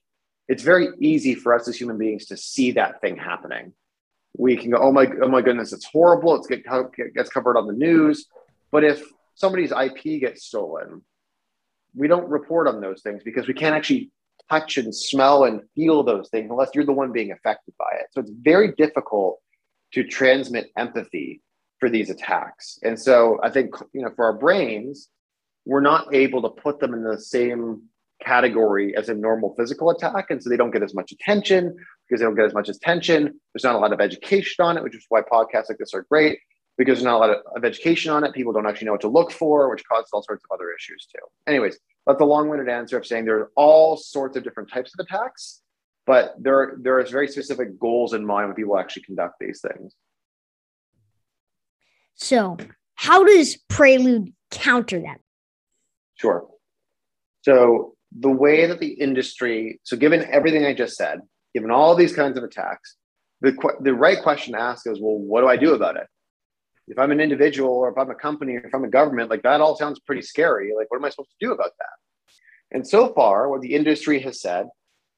it's 0.48 0.64
very 0.64 0.90
easy 1.00 1.36
for 1.36 1.54
us 1.54 1.68
as 1.68 1.78
human 1.78 1.98
beings 1.98 2.26
to 2.28 2.38
see 2.38 2.72
that 2.72 3.02
thing 3.02 3.18
happening. 3.18 3.74
we 4.38 4.56
can 4.56 4.72
go, 4.72 4.78
oh 4.78 4.92
my, 4.92 5.08
oh 5.22 5.28
my 5.28 5.42
goodness, 5.42 5.74
it's 5.74 5.86
horrible. 5.86 6.36
It's 6.36 6.48
get, 6.48 6.64
gets 7.14 7.30
covered 7.30 7.58
on 7.58 7.68
the 7.68 7.74
news. 7.74 8.28
But 8.72 8.84
if 8.84 9.04
somebody's 9.36 9.72
IP 9.72 10.22
gets 10.22 10.46
stolen, 10.46 11.02
we 11.96 12.08
don't 12.08 12.30
report 12.30 12.68
on 12.68 12.80
those 12.80 13.02
things 13.02 13.24
because 13.24 13.48
we 13.48 13.54
can't 13.54 13.76
actually 13.76 14.12
touch 14.50 14.78
and 14.78 14.94
smell 14.96 15.46
and 15.46 15.62
feel 15.76 16.04
those 16.04 16.30
things 16.30 16.50
unless 16.50 16.70
you're 16.74 16.86
the 16.86 16.92
one 16.92 17.12
being 17.12 17.32
affected 17.32 17.74
by 17.78 17.90
it. 18.00 18.08
So 18.12 18.22
it's 18.22 18.32
very 18.32 18.74
difficult 18.74 19.40
to 19.94 20.04
transmit 20.04 20.72
empathy 20.78 21.42
for 21.80 21.90
these 21.90 22.10
attacks. 22.10 22.80
And 22.84 22.98
so 23.00 23.40
I 23.44 23.50
think, 23.50 23.76
you 23.94 24.02
know, 24.02 24.12
for 24.16 24.26
our 24.26 24.38
brains, 24.38 25.10
we're 25.66 25.82
not 25.82 26.14
able 26.14 26.42
to 26.44 26.50
put 26.50 26.80
them 26.80 26.94
in 26.94 27.04
the 27.04 27.20
same 27.20 27.84
category 28.24 28.96
as 28.96 29.10
a 29.10 29.14
normal 29.14 29.54
physical 29.58 29.90
attack. 29.90 30.28
And 30.30 30.42
so 30.42 30.50
they 30.50 30.58
don't 30.58 30.72
get 30.72 30.84
as 30.84 30.94
much 30.94 31.12
attention 31.12 31.76
because 32.08 32.20
they 32.20 32.26
don't 32.26 32.36
get 32.36 32.46
as 32.46 32.54
much 32.54 32.70
attention. 32.70 33.40
There's 33.54 33.64
not 33.64 33.76
a 33.76 33.80
lot 33.80 33.94
of 33.94 34.00
education 34.00 34.64
on 34.64 34.78
it, 34.78 34.84
which 34.84 34.96
is 34.96 35.06
why 35.10 35.22
podcasts 35.22 35.70
like 35.70 35.78
this 35.78 35.94
are 35.94 36.04
great 36.04 36.40
because 36.78 36.98
there's 36.98 37.06
not 37.06 37.16
a 37.16 37.18
lot 37.18 37.30
of, 37.30 37.38
of 37.56 37.66
education 37.66 38.12
on 38.12 38.24
it. 38.24 38.34
People 38.34 38.54
don't 38.54 38.66
actually 38.66 38.86
know 38.86 38.94
what 38.94 39.02
to 39.02 39.10
look 39.10 39.32
for, 39.32 39.70
which 39.70 39.84
causes 39.86 40.10
all 40.14 40.24
sorts 40.24 40.44
of 40.44 40.54
other 40.54 40.72
issues 40.72 41.08
too. 41.14 41.22
Anyways, 41.48 41.78
that's 42.08 42.22
a 42.22 42.26
long-winded 42.26 42.70
answer 42.70 42.98
of 42.98 43.06
saying 43.06 43.26
there 43.26 43.40
are 43.40 43.52
all 43.56 43.98
sorts 43.98 44.38
of 44.38 44.44
different 44.44 44.72
types 44.72 44.94
of 44.98 45.06
attacks, 45.06 45.62
but 46.06 46.34
there, 46.40 46.78
there 46.82 47.00
is 47.00 47.12
very 47.12 47.28
specific 47.28 47.80
goals 47.80 48.14
in 48.14 48.26
mind 48.26 48.48
when 48.48 48.56
people 48.56 48.78
actually 48.78 49.04
conduct 49.04 49.36
these 49.40 49.62
things. 49.62 49.94
So, 52.16 52.58
how 52.96 53.24
does 53.24 53.58
Prelude 53.68 54.34
counter 54.52 55.02
that? 55.02 55.20
Sure. 56.16 56.48
So, 57.44 57.96
the 58.18 58.30
way 58.30 58.66
that 58.68 58.80
the 58.80 58.94
industry, 58.94 59.80
so 59.84 59.96
given 59.96 60.28
everything 60.32 60.66
I 60.66 60.74
just 60.74 60.96
said, 60.96 61.22
given 61.54 61.72
all 61.72 61.96
these 61.96 62.14
kinds 62.14 62.38
of 62.38 62.44
attacks, 62.44 62.98
the, 63.42 63.56
the 63.82 63.94
right 63.94 64.22
question 64.22 64.54
to 64.54 64.60
ask 64.60 64.88
is, 64.88 65.00
well, 65.00 65.18
what 65.18 65.42
do 65.42 65.48
I 65.48 65.58
do 65.58 65.74
about 65.74 65.96
it? 65.96 66.08
If 66.88 67.00
I'm 67.00 67.12
an 67.12 67.22
individual 67.22 67.70
or 67.70 67.90
if 67.90 67.98
I'm 67.98 68.10
a 68.10 68.16
company 68.16 68.56
or 68.56 68.68
if 68.68 68.76
I'm 68.76 68.84
a 68.84 68.90
government, 68.90 69.30
like 69.30 69.44
that 69.44 69.62
all 69.62 69.78
sounds 69.78 70.00
pretty 70.00 70.22
scary. 70.22 70.74
Like, 70.76 70.92
what 70.92 70.98
am 70.98 71.06
I 71.06 71.10
supposed 71.10 71.32
to 71.32 71.46
do 71.46 71.54
about 71.54 71.72
that? 71.80 72.76
And 72.76 72.88
so 72.88 73.14
far, 73.14 73.50
what 73.50 73.62
the 73.62 73.74
industry 73.74 74.20
has 74.22 74.42
said 74.42 74.68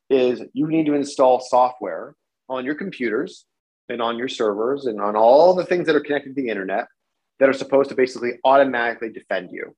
is 0.09 0.41
you 0.53 0.67
need 0.67 0.85
to 0.85 0.93
install 0.93 1.39
software 1.39 2.15
on 2.50 2.65
your 2.65 2.75
computers 2.75 3.45
and 3.89 4.01
on 4.01 4.17
your 4.17 4.27
servers 4.27 4.85
and 4.85 5.01
on 5.01 5.15
all 5.15 5.53
the 5.53 5.65
things 5.65 5.88
that 5.88 5.95
are 5.95 6.01
connected 6.01 6.35
to 6.35 6.41
the 6.41 6.50
internet 6.50 6.88
that 7.39 7.50
are 7.50 7.53
supposed 7.53 7.89
to 7.89 7.95
basically 7.95 8.33
automatically 8.43 9.09
defend 9.09 9.50
you. 9.51 9.75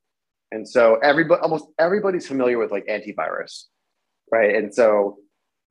And 0.52 0.68
so 0.68 0.98
everybody, 1.02 1.42
almost 1.42 1.66
everybody's 1.80 2.28
familiar 2.28 2.58
with 2.58 2.72
like 2.72 2.86
antivirus, 2.88 3.66
right? 4.32 4.56
And 4.56 4.74
so 4.74 5.18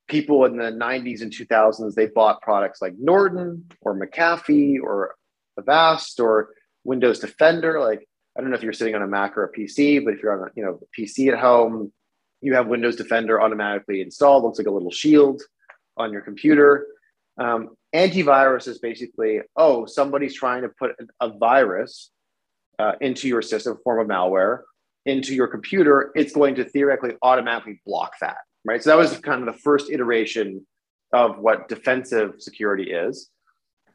people 0.09 0.45
in 0.45 0.57
the 0.57 0.73
90s 0.73 1.23
and 1.23 1.33
2000s, 1.33 1.95
they 1.95 2.07
bought 2.07 2.43
products 2.43 2.83
like 2.83 2.95
Norton 2.99 3.67
or 3.81 3.99
McAfee 3.99 4.77
or 4.83 5.15
Avast 5.59 6.21
or 6.21 6.51
Windows 6.85 7.21
Defender. 7.21 7.81
Like, 7.81 8.07
I 8.37 8.41
don't 8.41 8.51
know 8.51 8.57
if 8.57 8.63
you're 8.63 8.73
sitting 8.73 8.95
on 8.95 9.03
a 9.03 9.07
Mac 9.07 9.37
or 9.37 9.45
a 9.45 9.53
PC, 9.53 10.05
but 10.05 10.15
if 10.15 10.23
you're 10.23 10.39
on 10.39 10.49
a 10.49 10.51
you 10.57 10.65
know 10.65 10.81
PC 10.99 11.33
at 11.33 11.39
home, 11.39 11.93
you 12.41 12.55
have 12.55 12.67
Windows 12.67 12.97
Defender 12.97 13.41
automatically 13.41 14.01
installed. 14.01 14.45
Looks 14.45 14.59
like 14.59 14.67
a 14.67 14.73
little 14.73 14.91
shield 14.91 15.43
on 15.97 16.13
your 16.13 16.21
computer. 16.21 16.87
Um, 17.39 17.71
antivirus 17.95 18.69
is 18.69 18.79
basically, 18.79 19.41
oh, 19.57 19.87
somebody's 19.87 20.35
trying 20.35 20.63
to 20.63 20.69
put 20.69 20.93
a 21.21 21.39
virus 21.39 22.11
uh, 22.79 22.93
into 23.01 23.29
your 23.29 23.43
system, 23.43 23.79
form 23.83 24.01
of 24.01 24.07
malware, 24.07 24.61
into 25.07 25.35
your 25.35 25.47
computer. 25.47 26.13
It's 26.15 26.33
going 26.33 26.55
to 26.57 26.65
theoretically 26.65 27.17
automatically 27.23 27.81
block 27.87 28.15
that, 28.21 28.39
right? 28.65 28.83
So 28.83 28.91
that 28.91 28.99
was 28.99 29.19
kind 29.19 29.47
of 29.47 29.55
the 29.55 29.61
first 29.61 29.91
iteration 29.91 30.67
of 31.13 31.39
what 31.39 31.69
defensive 31.69 32.35
security 32.39 32.91
is. 32.91 33.31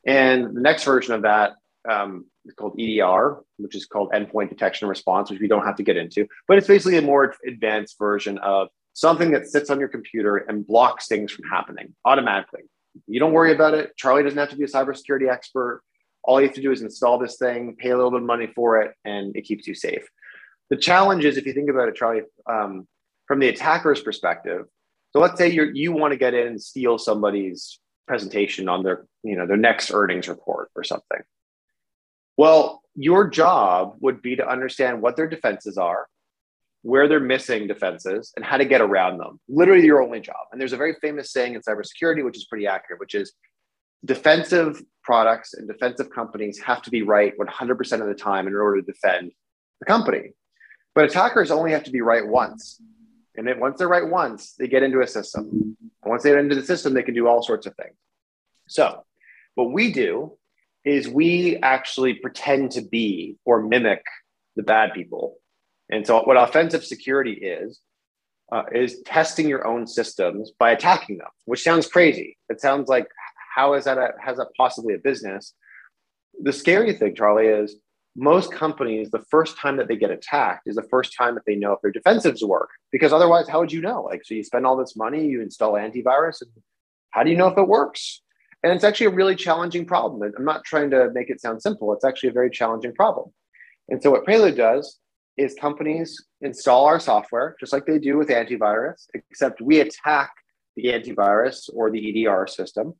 And 0.05 0.55
the 0.55 0.61
next 0.61 0.83
version 0.85 1.13
of 1.13 1.23
that 1.23 1.53
um, 1.89 2.25
is 2.45 2.53
called 2.53 2.79
EDR, 2.79 3.43
which 3.57 3.75
is 3.75 3.85
called 3.85 4.11
endpoint 4.11 4.49
detection 4.49 4.85
and 4.85 4.89
response, 4.89 5.29
which 5.29 5.39
we 5.39 5.47
don't 5.47 5.65
have 5.65 5.75
to 5.75 5.83
get 5.83 5.97
into. 5.97 6.27
But 6.47 6.57
it's 6.57 6.67
basically 6.67 6.97
a 6.97 7.01
more 7.01 7.35
advanced 7.45 7.97
version 7.99 8.37
of 8.39 8.69
something 8.93 9.31
that 9.31 9.47
sits 9.47 9.69
on 9.69 9.79
your 9.79 9.89
computer 9.89 10.37
and 10.37 10.65
blocks 10.65 11.07
things 11.07 11.31
from 11.31 11.45
happening 11.49 11.93
automatically. 12.05 12.61
You 13.07 13.19
don't 13.19 13.33
worry 13.33 13.53
about 13.53 13.73
it. 13.73 13.95
Charlie 13.97 14.23
doesn't 14.23 14.37
have 14.37 14.49
to 14.49 14.57
be 14.57 14.63
a 14.63 14.67
cybersecurity 14.67 15.29
expert. 15.29 15.81
All 16.29 16.39
you 16.39 16.45
have 16.45 16.55
to 16.57 16.61
do 16.61 16.71
is 16.71 16.83
install 16.83 17.17
this 17.17 17.37
thing, 17.37 17.75
pay 17.75 17.89
a 17.89 17.95
little 17.95 18.11
bit 18.11 18.21
of 18.21 18.27
money 18.27 18.51
for 18.53 18.79
it, 18.83 18.93
and 19.03 19.35
it 19.35 19.45
keeps 19.45 19.65
you 19.65 19.73
safe. 19.73 20.07
The 20.69 20.77
challenge 20.77 21.25
is, 21.25 21.37
if 21.37 21.47
you 21.47 21.53
think 21.53 21.71
about 21.71 21.89
it, 21.89 21.95
Charlie, 21.95 22.21
um, 22.45 22.87
from 23.27 23.39
the 23.39 23.49
attacker's 23.49 23.99
perspective. 23.99 24.65
So 25.11 25.19
let's 25.19 25.39
say 25.39 25.49
you 25.49 25.71
you 25.73 25.91
want 25.91 26.11
to 26.11 26.19
get 26.19 26.35
in 26.35 26.45
and 26.45 26.61
steal 26.61 26.99
somebody's 26.99 27.79
presentation 28.07 28.69
on 28.69 28.83
their 28.83 29.07
you 29.23 29.35
know 29.35 29.47
their 29.47 29.57
next 29.57 29.89
earnings 29.91 30.27
report 30.27 30.69
or 30.75 30.83
something. 30.83 31.21
Well, 32.37 32.83
your 32.93 33.27
job 33.27 33.95
would 34.01 34.21
be 34.21 34.35
to 34.35 34.47
understand 34.47 35.01
what 35.01 35.15
their 35.15 35.27
defenses 35.27 35.79
are, 35.79 36.05
where 36.83 37.07
they're 37.07 37.19
missing 37.19 37.65
defenses 37.65 38.31
and 38.35 38.45
how 38.45 38.57
to 38.57 38.65
get 38.65 38.81
around 38.81 39.17
them. 39.17 39.39
Literally 39.49 39.83
your 39.83 40.03
only 40.03 40.19
job. 40.19 40.45
And 40.51 40.61
there's 40.61 40.73
a 40.73 40.77
very 40.77 40.95
famous 41.01 41.33
saying 41.33 41.55
in 41.55 41.61
cybersecurity, 41.61 42.23
which 42.23 42.37
is 42.37 42.45
pretty 42.45 42.67
accurate, 42.67 42.99
which 42.99 43.15
is 43.15 43.33
defensive 44.05 44.81
products 45.03 45.53
and 45.53 45.67
defensive 45.67 46.09
companies 46.09 46.59
have 46.59 46.81
to 46.83 46.91
be 46.91 47.01
right 47.01 47.33
100% 47.37 48.01
of 48.01 48.07
the 48.07 48.13
time 48.13 48.47
in 48.47 48.55
order 48.55 48.81
to 48.81 48.85
defend 48.85 49.31
the 49.79 49.85
company. 49.85 50.33
But 50.95 51.05
attackers 51.05 51.51
only 51.51 51.71
have 51.71 51.83
to 51.85 51.91
be 51.91 52.01
right 52.01 52.27
once. 52.27 52.81
And 53.35 53.47
then 53.47 53.59
once 53.59 53.77
they're 53.77 53.87
right 53.87 54.07
once, 54.07 54.53
they 54.53 54.67
get 54.67 54.83
into 54.83 55.01
a 55.01 55.07
system. 55.07 55.77
And 56.03 56.09
once 56.09 56.23
they 56.23 56.31
get 56.31 56.39
into 56.39 56.55
the 56.55 56.65
system, 56.65 56.93
they 56.93 57.03
can 57.03 57.13
do 57.13 57.27
all 57.27 57.41
sorts 57.41 57.65
of 57.65 57.75
things. 57.75 57.95
So, 58.67 59.03
what 59.55 59.71
we 59.71 59.91
do 59.91 60.37
is 60.85 61.07
we 61.07 61.57
actually 61.57 62.15
pretend 62.15 62.71
to 62.71 62.81
be 62.81 63.37
or 63.45 63.61
mimic 63.63 64.03
the 64.55 64.63
bad 64.63 64.93
people 64.93 65.39
and 65.89 66.05
so, 66.05 66.21
what 66.21 66.37
offensive 66.37 66.85
security 66.85 67.33
is, 67.33 67.79
uh, 68.51 68.63
is 68.73 69.01
testing 69.05 69.47
your 69.47 69.67
own 69.67 69.87
systems 69.87 70.51
by 70.57 70.71
attacking 70.71 71.17
them, 71.17 71.29
which 71.45 71.63
sounds 71.63 71.87
crazy. 71.87 72.37
It 72.49 72.61
sounds 72.61 72.87
like, 72.87 73.07
how 73.53 73.73
is 73.73 73.85
that, 73.85 73.97
a, 73.97 74.13
has 74.23 74.37
that 74.37 74.47
possibly 74.57 74.93
a 74.93 74.97
business? 74.97 75.53
The 76.41 76.53
scary 76.53 76.93
thing, 76.93 77.15
Charlie, 77.15 77.47
is 77.47 77.75
most 78.15 78.51
companies, 78.51 79.09
the 79.11 79.23
first 79.29 79.57
time 79.57 79.77
that 79.77 79.87
they 79.87 79.95
get 79.95 80.11
attacked 80.11 80.67
is 80.67 80.75
the 80.75 80.87
first 80.89 81.13
time 81.17 81.35
that 81.35 81.43
they 81.45 81.55
know 81.55 81.73
if 81.73 81.81
their 81.81 81.91
defensives 81.91 82.45
work. 82.45 82.69
Because 82.91 83.13
otherwise, 83.13 83.47
how 83.47 83.59
would 83.59 83.71
you 83.71 83.81
know? 83.81 84.03
Like, 84.03 84.21
so 84.25 84.33
you 84.33 84.43
spend 84.43 84.65
all 84.65 84.77
this 84.77 84.95
money, 84.95 85.25
you 85.25 85.41
install 85.41 85.73
antivirus, 85.73 86.41
and 86.41 86.51
how 87.11 87.23
do 87.23 87.31
you 87.31 87.37
know 87.37 87.47
if 87.47 87.57
it 87.57 87.67
works? 87.67 88.21
And 88.63 88.73
it's 88.73 88.83
actually 88.83 89.07
a 89.07 89.11
really 89.11 89.35
challenging 89.35 89.85
problem. 89.85 90.31
I'm 90.37 90.45
not 90.45 90.65
trying 90.65 90.89
to 90.91 91.09
make 91.13 91.29
it 91.29 91.39
sound 91.39 91.61
simple. 91.61 91.93
It's 91.93 92.03
actually 92.03 92.29
a 92.29 92.33
very 92.33 92.49
challenging 92.49 92.93
problem. 92.93 93.31
And 93.87 94.03
so, 94.03 94.11
what 94.11 94.25
Prelude 94.25 94.57
does 94.57 94.99
is 95.37 95.55
companies 95.59 96.21
install 96.41 96.85
our 96.85 96.99
software 96.99 97.55
just 97.59 97.71
like 97.71 97.85
they 97.85 97.99
do 97.99 98.17
with 98.17 98.27
antivirus, 98.27 99.07
except 99.13 99.61
we 99.61 99.79
attack 99.79 100.31
the 100.75 100.85
antivirus 100.87 101.69
or 101.73 101.89
the 101.89 102.25
EDR 102.27 102.47
system 102.47 102.93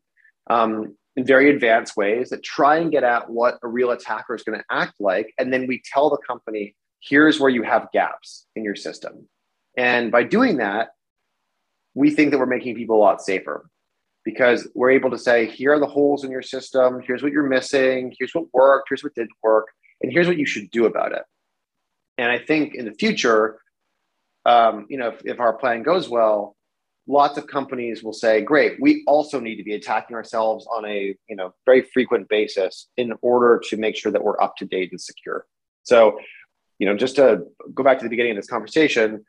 um, 0.50 0.96
in 1.16 1.26
very 1.26 1.50
advanced 1.50 1.98
ways 1.98 2.30
that 2.30 2.44
try 2.44 2.78
and 2.78 2.92
get 2.92 3.04
at 3.04 3.30
what 3.30 3.60
a 3.64 3.68
real 3.68 3.92
attacker 3.92 4.36
is 4.36 4.44
going 4.44 4.58
to 4.58 4.66
act 4.70 4.94
like. 5.00 5.34
And 5.38 5.52
then 5.54 5.68
we 5.68 5.82
tell 5.92 6.10
the 6.10 6.18
company, 6.18 6.76
here's 7.02 7.40
where 7.40 7.50
you 7.50 7.64
have 7.64 7.92
gaps 7.92 8.46
in 8.56 8.64
your 8.64 8.76
system. 8.76 9.28
And 9.78 10.12
by 10.12 10.24
doing 10.24 10.58
that, 10.58 10.90
we 11.94 12.12
think 12.12 12.32
that 12.32 12.38
we're 12.38 12.46
making 12.46 12.76
people 12.76 12.98
a 12.98 13.00
lot 13.00 13.22
safer 13.22 13.70
because 14.26 14.68
we're 14.76 14.92
able 14.92 15.10
to 15.10 15.18
say, 15.18 15.46
here 15.46 15.74
are 15.74 15.80
the 15.80 15.88
holes 15.88 16.24
in 16.24 16.32
your 16.32 16.42
system, 16.42 17.02
here's 17.06 17.24
what 17.24 17.32
you're 17.32 17.48
missing, 17.48 18.14
here's 18.20 18.34
what 18.34 18.46
worked, 18.54 18.88
here's 18.90 19.04
what 19.04 19.16
didn't 19.16 19.32
work, 19.42 19.68
and 20.02 20.12
here's 20.12 20.28
what 20.28 20.38
you 20.38 20.46
should 20.46 20.70
do 20.72 20.86
about 20.86 21.14
it. 21.14 21.24
And 22.18 22.32
I 22.32 22.38
think 22.38 22.76
in 22.76 22.86
the 22.86 22.94
future, 22.94 23.60
um, 24.46 24.86
you 24.90 24.98
know, 24.98 25.10
if, 25.10 25.22
if 25.26 25.40
our 25.40 25.54
plan 25.54 25.84
goes 25.84 26.10
well, 26.10 26.56
lots 27.08 27.38
of 27.38 27.48
companies 27.48 28.04
will 28.04 28.14
say, 28.14 28.42
great, 28.42 28.78
we 28.80 29.04
also 29.08 29.40
need 29.40 29.56
to 29.56 29.64
be 29.64 29.74
attacking 29.74 30.16
ourselves 30.16 30.68
on 30.76 30.86
a 30.86 31.16
you 31.28 31.36
know 31.36 31.54
very 31.66 31.82
frequent 31.94 32.30
basis 32.30 32.88
in 32.98 33.14
order 33.22 33.62
to 33.70 33.78
make 33.78 33.96
sure 33.96 34.12
that 34.12 34.24
we're 34.24 34.42
up 34.42 34.56
to 34.58 34.66
date 34.66 34.92
and 34.92 35.02
secure. 35.02 35.46
So, 35.84 36.20
you 36.78 36.86
know, 36.86 36.96
just 36.96 37.16
to 37.16 37.46
go 37.74 37.84
back 37.84 37.98
to 38.00 38.04
the 38.04 38.10
beginning 38.10 38.34
of 38.34 38.38
this 38.38 38.50
conversation, 38.50 39.26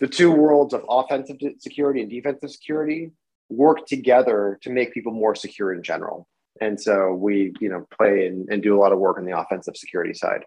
the 0.00 0.06
two 0.06 0.30
worlds 0.30 0.74
of 0.74 0.84
offensive 0.88 1.36
security 1.58 2.00
and 2.00 2.10
defensive 2.10 2.50
security 2.50 3.10
work 3.48 3.86
together 3.86 4.58
to 4.62 4.70
make 4.70 4.94
people 4.94 5.12
more 5.12 5.34
secure 5.34 5.72
in 5.72 5.82
general. 5.82 6.26
And 6.60 6.80
so 6.80 7.12
we, 7.12 7.52
you 7.60 7.68
know, 7.68 7.86
play 7.96 8.26
and, 8.26 8.48
and 8.48 8.62
do 8.62 8.76
a 8.76 8.80
lot 8.80 8.92
of 8.92 8.98
work 8.98 9.18
on 9.18 9.24
the 9.24 9.36
offensive 9.36 9.76
security 9.76 10.14
side. 10.14 10.44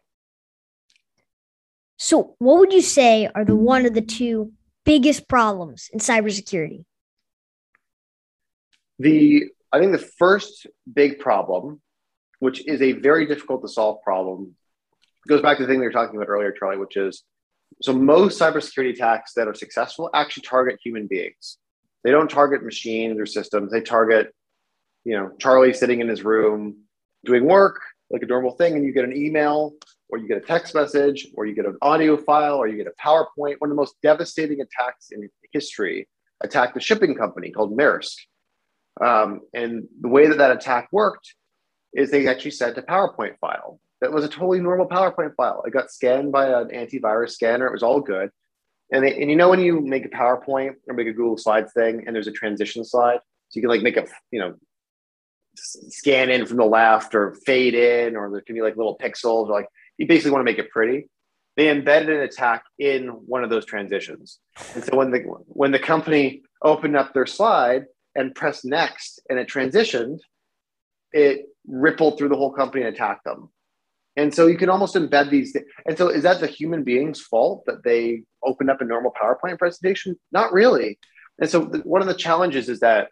So, 1.97 2.35
what 2.39 2.59
would 2.59 2.73
you 2.73 2.81
say 2.81 3.29
are 3.33 3.43
the 3.43 3.55
one 3.55 3.85
of 3.85 3.93
the 3.93 4.01
two 4.01 4.51
biggest 4.87 5.27
problems 5.27 5.89
in 5.93 5.99
cybersecurity? 5.99 6.85
The 8.99 9.45
I 9.71 9.79
think 9.79 9.91
the 9.91 10.07
first 10.17 10.65
big 10.91 11.19
problem, 11.19 11.81
which 12.39 12.65
is 12.67 12.81
a 12.81 12.93
very 12.93 13.27
difficult 13.27 13.61
to 13.61 13.67
solve 13.67 14.01
problem, 14.01 14.55
goes 15.27 15.41
back 15.41 15.57
to 15.57 15.63
the 15.63 15.67
thing 15.67 15.79
we 15.79 15.85
were 15.85 15.91
talking 15.91 16.15
about 16.15 16.29
earlier, 16.29 16.51
Charlie, 16.51 16.77
which 16.77 16.97
is 16.97 17.23
so 17.81 17.93
most 17.93 18.39
cybersecurity 18.39 18.93
attacks 18.93 19.33
that 19.33 19.47
are 19.47 19.53
successful 19.53 20.09
actually 20.13 20.43
target 20.43 20.79
human 20.83 21.05
beings. 21.05 21.57
They 22.03 22.11
don't 22.11 22.29
target 22.29 22.63
machines 22.63 23.19
or 23.19 23.25
systems. 23.25 23.71
They 23.71 23.81
target 23.81 24.33
you 25.07 25.17
know, 25.17 25.31
Charlie 25.39 25.71
sitting 25.73 26.01
in 26.01 26.09
his 26.09 26.21
room 26.21 26.81
doing 27.23 27.45
work 27.45 27.79
like 28.09 28.23
a 28.23 28.25
normal 28.25 28.51
thing, 28.51 28.75
and 28.75 28.83
you 28.83 28.91
get 28.91 29.05
an 29.05 29.15
email 29.15 29.73
or 30.09 30.17
you 30.17 30.27
get 30.27 30.37
a 30.37 30.41
text 30.41 30.73
message 30.73 31.27
or 31.35 31.45
you 31.45 31.53
get 31.53 31.65
an 31.65 31.77
audio 31.81 32.17
file 32.17 32.55
or 32.55 32.67
you 32.67 32.77
get 32.77 32.87
a 32.87 33.01
PowerPoint. 33.01 33.55
One 33.59 33.69
of 33.69 33.69
the 33.69 33.75
most 33.75 33.95
devastating 34.01 34.61
attacks 34.61 35.09
in 35.11 35.29
history 35.51 36.07
attacked 36.41 36.77
a 36.77 36.79
shipping 36.79 37.15
company 37.15 37.51
called 37.51 37.77
Maersk. 37.77 38.15
Um, 39.03 39.41
and 39.53 39.87
the 40.01 40.07
way 40.07 40.27
that 40.27 40.37
that 40.37 40.51
attack 40.51 40.87
worked 40.91 41.35
is 41.93 42.09
they 42.09 42.27
actually 42.27 42.51
sent 42.51 42.77
a 42.77 42.81
PowerPoint 42.81 43.37
file. 43.39 43.79
That 44.01 44.11
was 44.11 44.23
a 44.23 44.29
totally 44.29 44.59
normal 44.59 44.87
PowerPoint 44.87 45.35
file. 45.35 45.63
It 45.65 45.71
got 45.71 45.91
scanned 45.91 46.31
by 46.31 46.47
an 46.47 46.69
antivirus 46.69 47.31
scanner. 47.31 47.67
It 47.67 47.73
was 47.73 47.83
all 47.83 47.99
good. 47.99 48.29
And, 48.91 49.03
they, 49.03 49.19
and 49.19 49.29
you 49.29 49.35
know 49.35 49.49
when 49.49 49.59
you 49.59 49.81
make 49.81 50.05
a 50.05 50.09
PowerPoint 50.09 50.75
or 50.87 50.93
make 50.93 51.07
a 51.07 51.13
Google 51.13 51.37
Slides 51.37 51.73
thing, 51.73 52.03
and 52.05 52.15
there's 52.15 52.27
a 52.27 52.31
transition 52.31 52.85
slide, 52.85 53.19
so 53.49 53.57
you 53.57 53.61
can 53.61 53.69
like 53.69 53.81
make 53.81 53.97
a 53.97 54.05
you 54.31 54.39
know 54.39 54.55
scan 55.55 56.29
in 56.29 56.45
from 56.45 56.57
the 56.57 56.65
left 56.65 57.13
or 57.13 57.35
fade 57.45 57.73
in, 57.73 58.15
or 58.15 58.31
there 58.31 58.41
can 58.41 58.55
be 58.55 58.61
like 58.61 58.77
little 58.77 58.97
pixels, 58.97 59.47
or 59.47 59.51
like 59.51 59.67
you 59.97 60.07
basically 60.07 60.31
want 60.31 60.41
to 60.41 60.51
make 60.51 60.59
it 60.59 60.69
pretty. 60.69 61.09
They 61.55 61.69
embedded 61.69 62.09
an 62.09 62.21
attack 62.21 62.63
in 62.77 63.07
one 63.07 63.43
of 63.43 63.49
those 63.49 63.65
transitions, 63.65 64.39
and 64.75 64.83
so 64.83 64.95
when 64.95 65.11
the 65.11 65.19
when 65.47 65.71
the 65.71 65.79
company 65.79 66.43
opened 66.61 66.95
up 66.95 67.13
their 67.13 67.25
slide 67.25 67.85
and 68.15 68.35
pressed 68.35 68.65
next, 68.65 69.21
and 69.29 69.39
it 69.39 69.47
transitioned, 69.47 70.19
it 71.11 71.45
rippled 71.67 72.17
through 72.17 72.29
the 72.29 72.35
whole 72.35 72.51
company 72.51 72.83
and 72.83 72.93
attacked 72.93 73.23
them. 73.23 73.49
And 74.15 74.33
so 74.33 74.47
you 74.47 74.57
can 74.57 74.69
almost 74.69 74.95
embed 74.95 75.29
these. 75.29 75.55
And 75.85 75.95
so 75.95 76.09
is 76.09 76.23
that 76.23 76.39
the 76.39 76.47
human 76.47 76.83
being's 76.83 77.21
fault 77.21 77.63
that 77.67 77.83
they 77.83 78.23
opened 78.43 78.71
up 78.71 78.81
a 78.81 78.85
normal 78.85 79.13
PowerPoint 79.21 79.59
presentation? 79.59 80.17
Not 80.31 80.51
really. 80.51 80.97
And 81.39 81.47
so 81.47 81.65
the, 81.65 81.79
one 81.79 82.01
of 82.01 82.07
the 82.07 82.15
challenges 82.15 82.67
is 82.67 82.79
that 82.79 83.09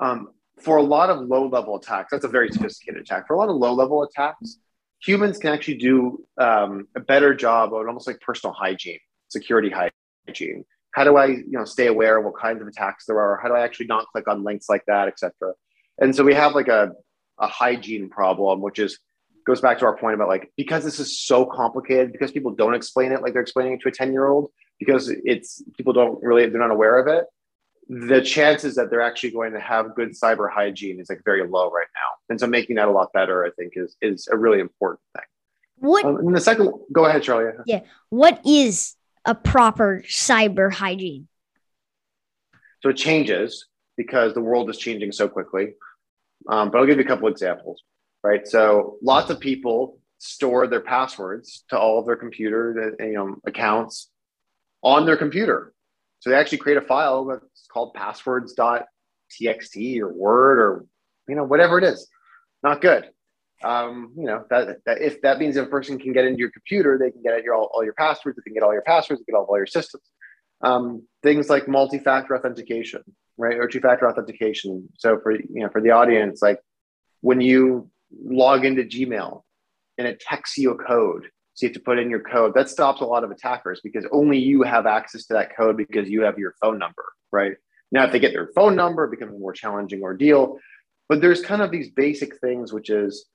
um, 0.00 0.30
for 0.58 0.78
a 0.78 0.82
lot 0.82 1.10
of 1.10 1.26
low 1.26 1.48
level 1.48 1.76
attacks, 1.76 2.12
that's 2.12 2.24
a 2.24 2.28
very 2.28 2.50
sophisticated 2.50 3.02
attack. 3.02 3.26
For 3.26 3.34
a 3.34 3.38
lot 3.38 3.50
of 3.50 3.56
low 3.56 3.74
level 3.74 4.02
attacks, 4.02 4.58
humans 5.00 5.38
can 5.38 5.52
actually 5.52 5.78
do 5.78 6.24
um, 6.38 6.88
a 6.96 7.00
better 7.00 7.34
job 7.34 7.72
on 7.72 7.86
almost 7.86 8.06
like 8.06 8.20
personal 8.20 8.52
hygiene, 8.52 8.98
security 9.28 9.72
hygiene. 10.26 10.64
How 10.92 11.04
do 11.04 11.16
I, 11.16 11.26
you 11.26 11.52
know, 11.52 11.64
stay 11.64 11.86
aware 11.86 12.18
of 12.18 12.24
what 12.24 12.36
kinds 12.36 12.60
of 12.60 12.68
attacks 12.68 13.06
there 13.06 13.20
are? 13.20 13.38
How 13.40 13.48
do 13.48 13.54
I 13.54 13.60
actually 13.60 13.86
not 13.86 14.06
click 14.06 14.26
on 14.26 14.42
links 14.42 14.68
like 14.68 14.84
that, 14.86 15.08
etc. 15.08 15.32
And 16.00 16.14
so 16.14 16.24
we 16.24 16.34
have 16.34 16.54
like 16.54 16.68
a, 16.68 16.92
a 17.38 17.46
hygiene 17.46 18.08
problem, 18.08 18.60
which 18.60 18.78
is 18.78 18.98
goes 19.46 19.60
back 19.62 19.78
to 19.78 19.86
our 19.86 19.96
point 19.96 20.14
about 20.14 20.28
like 20.28 20.52
because 20.58 20.84
this 20.84 21.00
is 21.00 21.18
so 21.18 21.46
complicated 21.46 22.12
because 22.12 22.30
people 22.30 22.50
don't 22.50 22.74
explain 22.74 23.12
it 23.12 23.22
like 23.22 23.32
they're 23.32 23.40
explaining 23.40 23.72
it 23.72 23.80
to 23.80 23.88
a 23.88 23.92
10 23.92 24.12
year 24.12 24.28
old 24.28 24.50
because 24.78 25.10
it's 25.24 25.62
people 25.74 25.94
don't 25.94 26.22
really 26.22 26.46
they're 26.50 26.60
not 26.60 26.70
aware 26.70 26.98
of 26.98 27.06
it 27.06 27.24
the 27.88 28.20
chances 28.20 28.74
that 28.74 28.90
they're 28.90 29.00
actually 29.00 29.30
going 29.30 29.52
to 29.52 29.60
have 29.60 29.94
good 29.94 30.10
cyber 30.10 30.50
hygiene 30.50 31.00
is 31.00 31.08
like 31.08 31.22
very 31.24 31.46
low 31.46 31.70
right 31.70 31.86
now. 31.94 32.10
And 32.28 32.38
so 32.38 32.46
making 32.46 32.76
that 32.76 32.88
a 32.88 32.90
lot 32.90 33.12
better 33.12 33.44
i 33.44 33.50
think 33.50 33.72
is 33.76 33.96
is 34.02 34.28
a 34.30 34.36
really 34.36 34.60
important 34.60 35.00
thing. 35.16 35.24
What 35.76 36.04
um, 36.04 36.16
and 36.16 36.36
the 36.36 36.40
second 36.40 36.72
go 36.92 37.06
ahead 37.06 37.22
charlie. 37.22 37.52
Yeah. 37.66 37.80
What 38.10 38.40
is 38.46 38.94
a 39.24 39.34
proper 39.34 40.02
cyber 40.06 40.72
hygiene? 40.72 41.28
So 42.82 42.90
it 42.90 42.96
changes 42.96 43.66
because 43.96 44.34
the 44.34 44.40
world 44.40 44.70
is 44.70 44.78
changing 44.78 45.12
so 45.12 45.28
quickly. 45.28 45.74
Um, 46.48 46.70
but 46.70 46.78
i'll 46.78 46.86
give 46.86 46.98
you 46.98 47.04
a 47.04 47.08
couple 47.08 47.28
examples 47.28 47.82
right? 48.22 48.46
So 48.46 48.98
lots 49.02 49.30
of 49.30 49.40
people 49.40 49.98
store 50.18 50.66
their 50.66 50.80
passwords 50.80 51.64
to 51.70 51.78
all 51.78 52.00
of 52.00 52.06
their 52.06 52.16
computer 52.16 52.96
you 52.98 53.12
know, 53.12 53.36
accounts 53.46 54.10
on 54.82 55.06
their 55.06 55.16
computer. 55.16 55.72
So 56.20 56.30
they 56.30 56.36
actually 56.36 56.58
create 56.58 56.78
a 56.78 56.82
file 56.82 57.24
that's 57.26 57.66
called 57.72 57.94
passwords.txt 57.94 60.00
or 60.00 60.12
Word 60.12 60.58
or 60.58 60.84
you 61.28 61.34
know 61.34 61.44
whatever 61.44 61.78
it 61.78 61.84
is. 61.84 62.08
Not 62.62 62.80
good. 62.80 63.10
Um, 63.62 64.12
you 64.16 64.24
know 64.24 64.44
that, 64.50 64.78
that 64.86 65.00
if 65.00 65.20
that 65.22 65.38
means 65.38 65.56
if 65.56 65.66
a 65.66 65.70
person 65.70 65.98
can 65.98 66.12
get 66.12 66.24
into 66.24 66.38
your 66.38 66.50
computer, 66.50 66.98
they 66.98 67.10
can 67.10 67.22
get 67.22 67.34
at 67.34 67.42
your 67.42 67.54
all, 67.54 67.70
all 67.72 67.84
your 67.84 67.94
passwords. 67.94 68.36
They 68.36 68.42
can 68.42 68.54
get 68.54 68.62
all 68.62 68.72
your 68.72 68.82
passwords. 68.82 69.20
They 69.20 69.24
can 69.24 69.34
get 69.34 69.38
all, 69.38 69.46
all 69.46 69.56
your 69.56 69.66
systems. 69.66 70.04
Um, 70.60 71.06
things 71.22 71.48
like 71.48 71.68
multi-factor 71.68 72.36
authentication, 72.36 73.02
right, 73.36 73.56
or 73.56 73.68
two-factor 73.68 74.08
authentication. 74.08 74.88
So 74.96 75.20
for 75.20 75.32
you 75.32 75.62
know 75.62 75.68
for 75.70 75.80
the 75.80 75.90
audience, 75.90 76.42
like 76.42 76.60
when 77.20 77.40
you 77.40 77.90
log 78.10 78.64
into 78.64 78.82
Gmail 78.82 79.42
and 79.98 80.06
it 80.06 80.20
texts 80.20 80.58
you 80.58 80.70
a 80.70 80.76
code. 80.76 81.28
So 81.58 81.66
you 81.66 81.70
have 81.70 81.74
to 81.74 81.80
put 81.80 81.98
in 81.98 82.08
your 82.08 82.20
code. 82.20 82.54
That 82.54 82.70
stops 82.70 83.00
a 83.00 83.04
lot 83.04 83.24
of 83.24 83.32
attackers 83.32 83.80
because 83.82 84.06
only 84.12 84.38
you 84.38 84.62
have 84.62 84.86
access 84.86 85.26
to 85.26 85.34
that 85.34 85.56
code 85.56 85.76
because 85.76 86.08
you 86.08 86.22
have 86.22 86.38
your 86.38 86.54
phone 86.60 86.78
number, 86.78 87.04
right? 87.32 87.54
Now, 87.90 88.04
if 88.04 88.12
they 88.12 88.20
get 88.20 88.32
their 88.32 88.46
phone 88.54 88.76
number, 88.76 89.02
it 89.02 89.10
becomes 89.10 89.34
a 89.34 89.38
more 89.40 89.52
challenging 89.52 90.00
ordeal. 90.02 90.60
But 91.08 91.20
there's 91.20 91.40
kind 91.40 91.60
of 91.60 91.72
these 91.72 91.90
basic 91.90 92.38
things, 92.38 92.72
which 92.72 92.90
is 92.90 93.26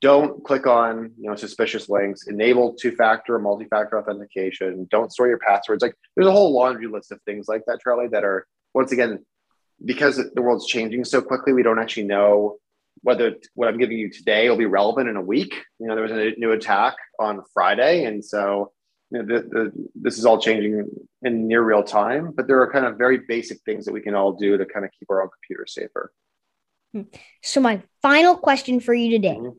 don't 0.00 0.42
click 0.42 0.66
on 0.66 1.12
you 1.16 1.30
know 1.30 1.36
suspicious 1.36 1.88
links, 1.88 2.26
enable 2.26 2.74
two-factor 2.74 3.36
or 3.36 3.38
multi-factor 3.38 4.00
authentication, 4.00 4.88
don't 4.90 5.12
store 5.12 5.28
your 5.28 5.38
passwords. 5.38 5.80
Like 5.80 5.94
there's 6.16 6.26
a 6.26 6.32
whole 6.32 6.52
laundry 6.52 6.88
list 6.88 7.12
of 7.12 7.22
things 7.22 7.46
like 7.46 7.62
that, 7.68 7.78
Charlie, 7.84 8.08
that 8.08 8.24
are 8.24 8.48
once 8.74 8.90
again 8.90 9.24
because 9.84 10.16
the 10.16 10.42
world's 10.42 10.66
changing 10.66 11.04
so 11.04 11.22
quickly, 11.22 11.52
we 11.52 11.62
don't 11.62 11.78
actually 11.78 12.06
know 12.06 12.56
whether 13.02 13.36
what 13.54 13.68
I'm 13.68 13.78
giving 13.78 13.98
you 13.98 14.10
today 14.10 14.48
will 14.48 14.56
be 14.56 14.66
relevant 14.66 15.08
in 15.08 15.16
a 15.16 15.22
week. 15.22 15.54
You 15.78 15.86
know, 15.86 15.94
there 15.94 16.02
was 16.02 16.12
a 16.12 16.32
new 16.38 16.52
attack 16.52 16.96
on 17.18 17.42
Friday, 17.52 18.04
and 18.04 18.24
so 18.24 18.72
you 19.10 19.22
know, 19.22 19.26
the, 19.26 19.42
the, 19.48 19.72
this 19.94 20.18
is 20.18 20.24
all 20.24 20.40
changing 20.40 20.88
in 21.22 21.48
near 21.48 21.62
real 21.62 21.82
time. 21.82 22.32
But 22.34 22.46
there 22.46 22.60
are 22.62 22.72
kind 22.72 22.86
of 22.86 22.96
very 22.96 23.18
basic 23.18 23.60
things 23.64 23.84
that 23.84 23.92
we 23.92 24.00
can 24.00 24.14
all 24.14 24.32
do 24.32 24.56
to 24.56 24.64
kind 24.64 24.84
of 24.84 24.90
keep 24.98 25.10
our 25.10 25.22
own 25.22 25.28
computers 25.28 25.74
safer. 25.74 26.12
So 27.42 27.60
my 27.60 27.82
final 28.02 28.36
question 28.36 28.78
for 28.80 28.94
you 28.94 29.10
today 29.10 29.36
mm-hmm. 29.36 29.56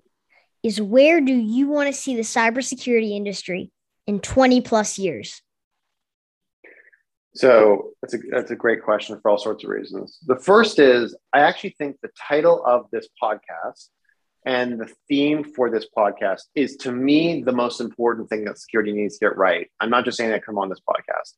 is: 0.63 0.81
Where 0.81 1.21
do 1.21 1.33
you 1.33 1.67
want 1.67 1.87
to 1.87 1.93
see 1.93 2.15
the 2.15 2.21
cybersecurity 2.21 3.11
industry 3.11 3.71
in 4.07 4.19
20 4.19 4.61
plus 4.61 4.97
years? 4.97 5.41
So 7.35 7.91
that's 8.01 8.13
a 8.13 8.17
that's 8.31 8.51
a 8.51 8.55
great 8.55 8.81
question 8.81 9.19
for 9.21 9.29
all 9.29 9.37
sorts 9.37 9.63
of 9.63 9.69
reasons. 9.69 10.19
The 10.25 10.37
first 10.37 10.79
is 10.79 11.15
I 11.33 11.41
actually 11.41 11.75
think 11.77 11.97
the 12.01 12.09
title 12.27 12.63
of 12.65 12.85
this 12.91 13.07
podcast 13.21 13.89
and 14.45 14.79
the 14.79 14.89
theme 15.09 15.43
for 15.43 15.69
this 15.69 15.85
podcast 15.95 16.43
is 16.55 16.77
to 16.77 16.91
me 16.91 17.43
the 17.43 17.51
most 17.51 17.81
important 17.81 18.29
thing 18.29 18.45
that 18.45 18.57
security 18.57 18.93
needs 18.93 19.17
to 19.17 19.25
get 19.25 19.37
right. 19.37 19.69
I'm 19.81 19.89
not 19.89 20.05
just 20.05 20.17
saying 20.17 20.31
that 20.31 20.45
come 20.45 20.57
on 20.57 20.69
this 20.69 20.81
podcast. 20.87 21.33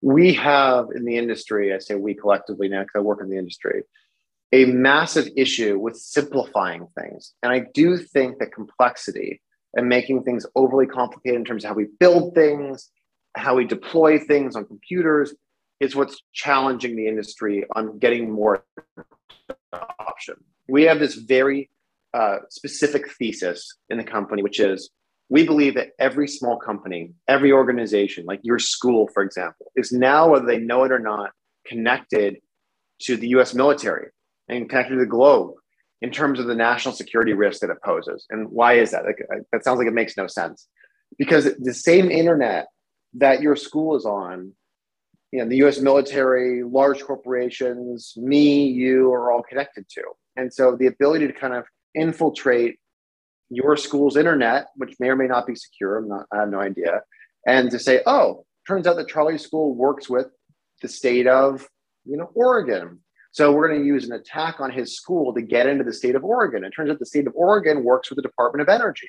We 0.00 0.32
have 0.34 0.86
in 0.94 1.04
the 1.04 1.18
industry, 1.18 1.74
I 1.74 1.78
say 1.78 1.94
we 1.94 2.14
collectively 2.14 2.68
now 2.68 2.82
because 2.82 2.98
I 2.98 3.00
work 3.00 3.20
in 3.20 3.28
the 3.28 3.38
industry, 3.38 3.82
a 4.52 4.66
massive 4.66 5.28
issue 5.36 5.78
with 5.78 5.96
simplifying 5.96 6.86
things. 6.98 7.32
And 7.42 7.52
I 7.52 7.66
do 7.74 7.98
think 7.98 8.38
that 8.38 8.52
complexity 8.52 9.42
and 9.74 9.88
making 9.88 10.22
things 10.22 10.46
overly 10.54 10.86
complicated 10.86 11.38
in 11.38 11.44
terms 11.44 11.64
of 11.64 11.70
how 11.70 11.74
we 11.74 11.88
build 11.98 12.34
things 12.34 12.90
how 13.36 13.54
we 13.54 13.64
deploy 13.64 14.18
things 14.18 14.56
on 14.56 14.64
computers 14.64 15.34
is 15.80 15.96
what's 15.96 16.22
challenging 16.32 16.96
the 16.96 17.06
industry 17.06 17.64
on 17.74 17.98
getting 17.98 18.30
more 18.30 18.64
adoption. 19.72 20.36
We 20.68 20.84
have 20.84 20.98
this 20.98 21.14
very 21.14 21.70
uh, 22.14 22.38
specific 22.48 23.10
thesis 23.12 23.76
in 23.90 23.98
the 23.98 24.04
company, 24.04 24.42
which 24.42 24.60
is 24.60 24.90
we 25.28 25.44
believe 25.44 25.74
that 25.74 25.88
every 25.98 26.28
small 26.28 26.58
company, 26.58 27.12
every 27.28 27.50
organization, 27.50 28.24
like 28.24 28.40
your 28.42 28.58
school, 28.58 29.08
for 29.12 29.22
example, 29.22 29.72
is 29.74 29.90
now, 29.90 30.28
whether 30.30 30.46
they 30.46 30.58
know 30.58 30.84
it 30.84 30.92
or 30.92 30.98
not, 30.98 31.30
connected 31.66 32.36
to 33.00 33.16
the 33.16 33.28
US 33.28 33.54
military 33.54 34.10
and 34.48 34.68
connected 34.68 34.94
to 34.94 35.00
the 35.00 35.06
globe 35.06 35.54
in 36.02 36.10
terms 36.10 36.38
of 36.38 36.46
the 36.46 36.54
national 36.54 36.94
security 36.94 37.32
risk 37.32 37.60
that 37.60 37.70
it 37.70 37.78
poses. 37.82 38.26
And 38.30 38.48
why 38.50 38.74
is 38.74 38.90
that? 38.90 39.04
Like, 39.04 39.18
that 39.52 39.64
sounds 39.64 39.78
like 39.78 39.88
it 39.88 39.94
makes 39.94 40.16
no 40.16 40.26
sense. 40.26 40.68
Because 41.18 41.48
the 41.58 41.74
same 41.74 42.10
internet 42.10 42.66
that 43.14 43.40
your 43.40 43.56
school 43.56 43.96
is 43.96 44.04
on, 44.04 44.52
you 45.30 45.40
know, 45.40 45.48
the 45.48 45.64
US 45.64 45.80
military, 45.80 46.62
large 46.62 47.02
corporations, 47.02 48.14
me, 48.16 48.66
you 48.66 49.12
are 49.12 49.32
all 49.32 49.42
connected 49.42 49.88
to. 49.90 50.02
And 50.36 50.52
so 50.52 50.76
the 50.76 50.86
ability 50.86 51.26
to 51.26 51.32
kind 51.32 51.54
of 51.54 51.64
infiltrate 51.94 52.78
your 53.50 53.76
school's 53.76 54.16
internet, 54.16 54.66
which 54.76 54.94
may 54.98 55.08
or 55.08 55.16
may 55.16 55.26
not 55.26 55.46
be 55.46 55.54
secure, 55.54 55.98
I'm 55.98 56.08
not, 56.08 56.26
I 56.32 56.40
have 56.40 56.50
no 56.50 56.60
idea, 56.60 57.02
and 57.46 57.70
to 57.70 57.78
say, 57.78 58.00
oh, 58.06 58.44
turns 58.66 58.86
out 58.86 58.96
that 58.96 59.08
Charlie 59.08 59.38
School 59.38 59.74
works 59.74 60.08
with 60.08 60.26
the 60.82 60.88
state 60.88 61.26
of, 61.26 61.68
you 62.04 62.16
know, 62.16 62.30
Oregon. 62.34 63.00
So 63.32 63.52
we're 63.52 63.68
going 63.68 63.80
to 63.80 63.86
use 63.86 64.04
an 64.04 64.12
attack 64.12 64.60
on 64.60 64.70
his 64.70 64.96
school 64.96 65.34
to 65.34 65.42
get 65.42 65.66
into 65.66 65.84
the 65.84 65.92
state 65.92 66.14
of 66.14 66.24
Oregon. 66.24 66.64
It 66.64 66.70
turns 66.70 66.90
out 66.90 66.98
the 66.98 67.06
state 67.06 67.26
of 67.26 67.34
Oregon 67.34 67.82
works 67.82 68.08
with 68.08 68.16
the 68.16 68.22
Department 68.22 68.62
of 68.62 68.72
Energy. 68.72 69.08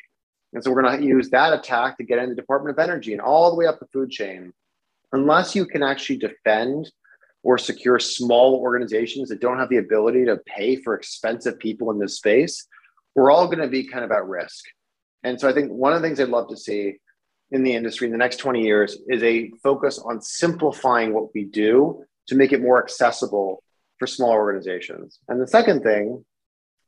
And 0.56 0.64
so 0.64 0.72
we're 0.72 0.82
going 0.82 1.00
to 1.00 1.06
use 1.06 1.30
that 1.32 1.52
attack 1.52 1.98
to 1.98 2.06
get 2.06 2.18
in 2.18 2.30
the 2.30 2.36
Department 2.36 2.76
of 2.76 2.82
Energy 2.82 3.12
and 3.12 3.22
all 3.22 3.52
the 3.52 3.58
way 3.58 3.68
up 3.68 3.78
the 3.78 3.88
food 3.88 4.10
chain. 4.10 4.54
Unless 5.12 5.54
you 5.54 5.66
can 5.66 5.84
actually 5.84 6.18
defend 6.18 6.90
or 7.44 7.58
secure 7.58 8.00
small 8.00 8.56
organizations 8.56 9.28
that 9.30 9.42
don't 9.42 9.60
have 9.60 9.68
the 9.68 9.78
ability 9.78 10.24
to 10.26 10.38
pay 10.46 10.78
for 10.78 10.96
expensive 10.96 11.60
people 11.60 11.92
in 11.92 12.00
this 12.00 12.16
space, 12.16 12.68
we're 13.16 13.32
all 13.32 13.48
going 13.48 13.60
to 13.60 13.68
be 13.68 13.84
kind 13.84 14.06
of 14.06 14.12
at 14.12 14.26
risk. 14.26 14.64
And 15.24 15.38
so 15.38 15.50
I 15.50 15.52
think 15.52 15.72
one 15.72 15.92
of 15.92 16.02
the 16.02 16.08
things 16.08 16.22
I'd 16.22 16.30
love 16.30 16.48
to 16.48 16.58
see 16.58 17.00
in 17.52 17.64
the 17.64 17.76
industry 17.76 18.08
in 18.08 18.14
the 18.14 18.18
next 18.18 18.38
20 18.38 18.62
years 18.62 18.98
is 19.10 19.22
a 19.24 19.52
focus 19.62 20.00
on 20.00 20.22
simplifying 20.22 21.14
what 21.14 21.36
we 21.36 21.44
do 21.44 22.02
to 22.28 22.36
make 22.36 22.54
it 22.54 22.62
more 22.62 22.82
accessible 22.82 23.62
for 24.00 24.08
small 24.08 24.32
organizations. 24.32 25.20
And 25.28 25.42
the 25.42 25.48
second 25.48 25.84
thing 25.84 26.24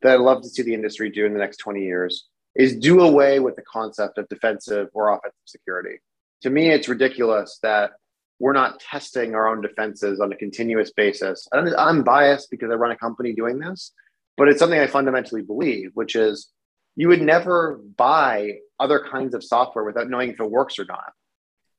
that 0.02 0.14
I'd 0.14 0.22
love 0.22 0.42
to 0.44 0.50
see 0.50 0.64
the 0.64 0.74
industry 0.74 1.10
do 1.10 1.26
in 1.26 1.34
the 1.34 1.40
next 1.40 1.58
20 1.58 1.84
years 1.84 2.30
is 2.58 2.76
do 2.76 3.02
away 3.02 3.40
with 3.40 3.56
the 3.56 3.62
concept 3.62 4.18
of 4.18 4.28
defensive 4.30 4.88
or 4.94 5.14
offensive 5.14 5.38
security. 5.46 6.00
To 6.42 6.50
me, 6.50 6.72
it's 6.72 6.90
ridiculous 6.90 7.60
that 7.62 7.92
we're 8.40 8.54
not 8.54 8.80
testing 8.80 9.36
our 9.36 9.48
own 9.48 9.62
defenses 9.62 10.20
on 10.20 10.32
a 10.32 10.36
continuous 10.36 10.92
basis. 10.92 11.48
I'm 11.54 12.04
biased 12.04 12.52
because 12.52 12.70
I 12.72 12.76
run 12.76 12.92
a 12.92 12.98
company 12.98 13.34
doing 13.34 13.60
this, 13.60 13.94
but 14.38 14.48
it's 14.48 14.60
something 14.60 14.80
I 14.80 14.88
fundamentally 14.88 15.44
believe, 15.44 15.92
which 15.94 16.16
is 16.16 16.50
you 16.96 17.08
would 17.08 17.22
never 17.22 17.80
buy 17.96 18.58
other 18.80 19.00
kinds 19.00 19.36
of 19.36 19.44
software 19.44 19.86
without 19.86 20.10
knowing 20.10 20.32
if 20.32 20.40
it 20.40 20.52
works 20.52 20.80
or 20.80 20.86
not. 20.86 21.14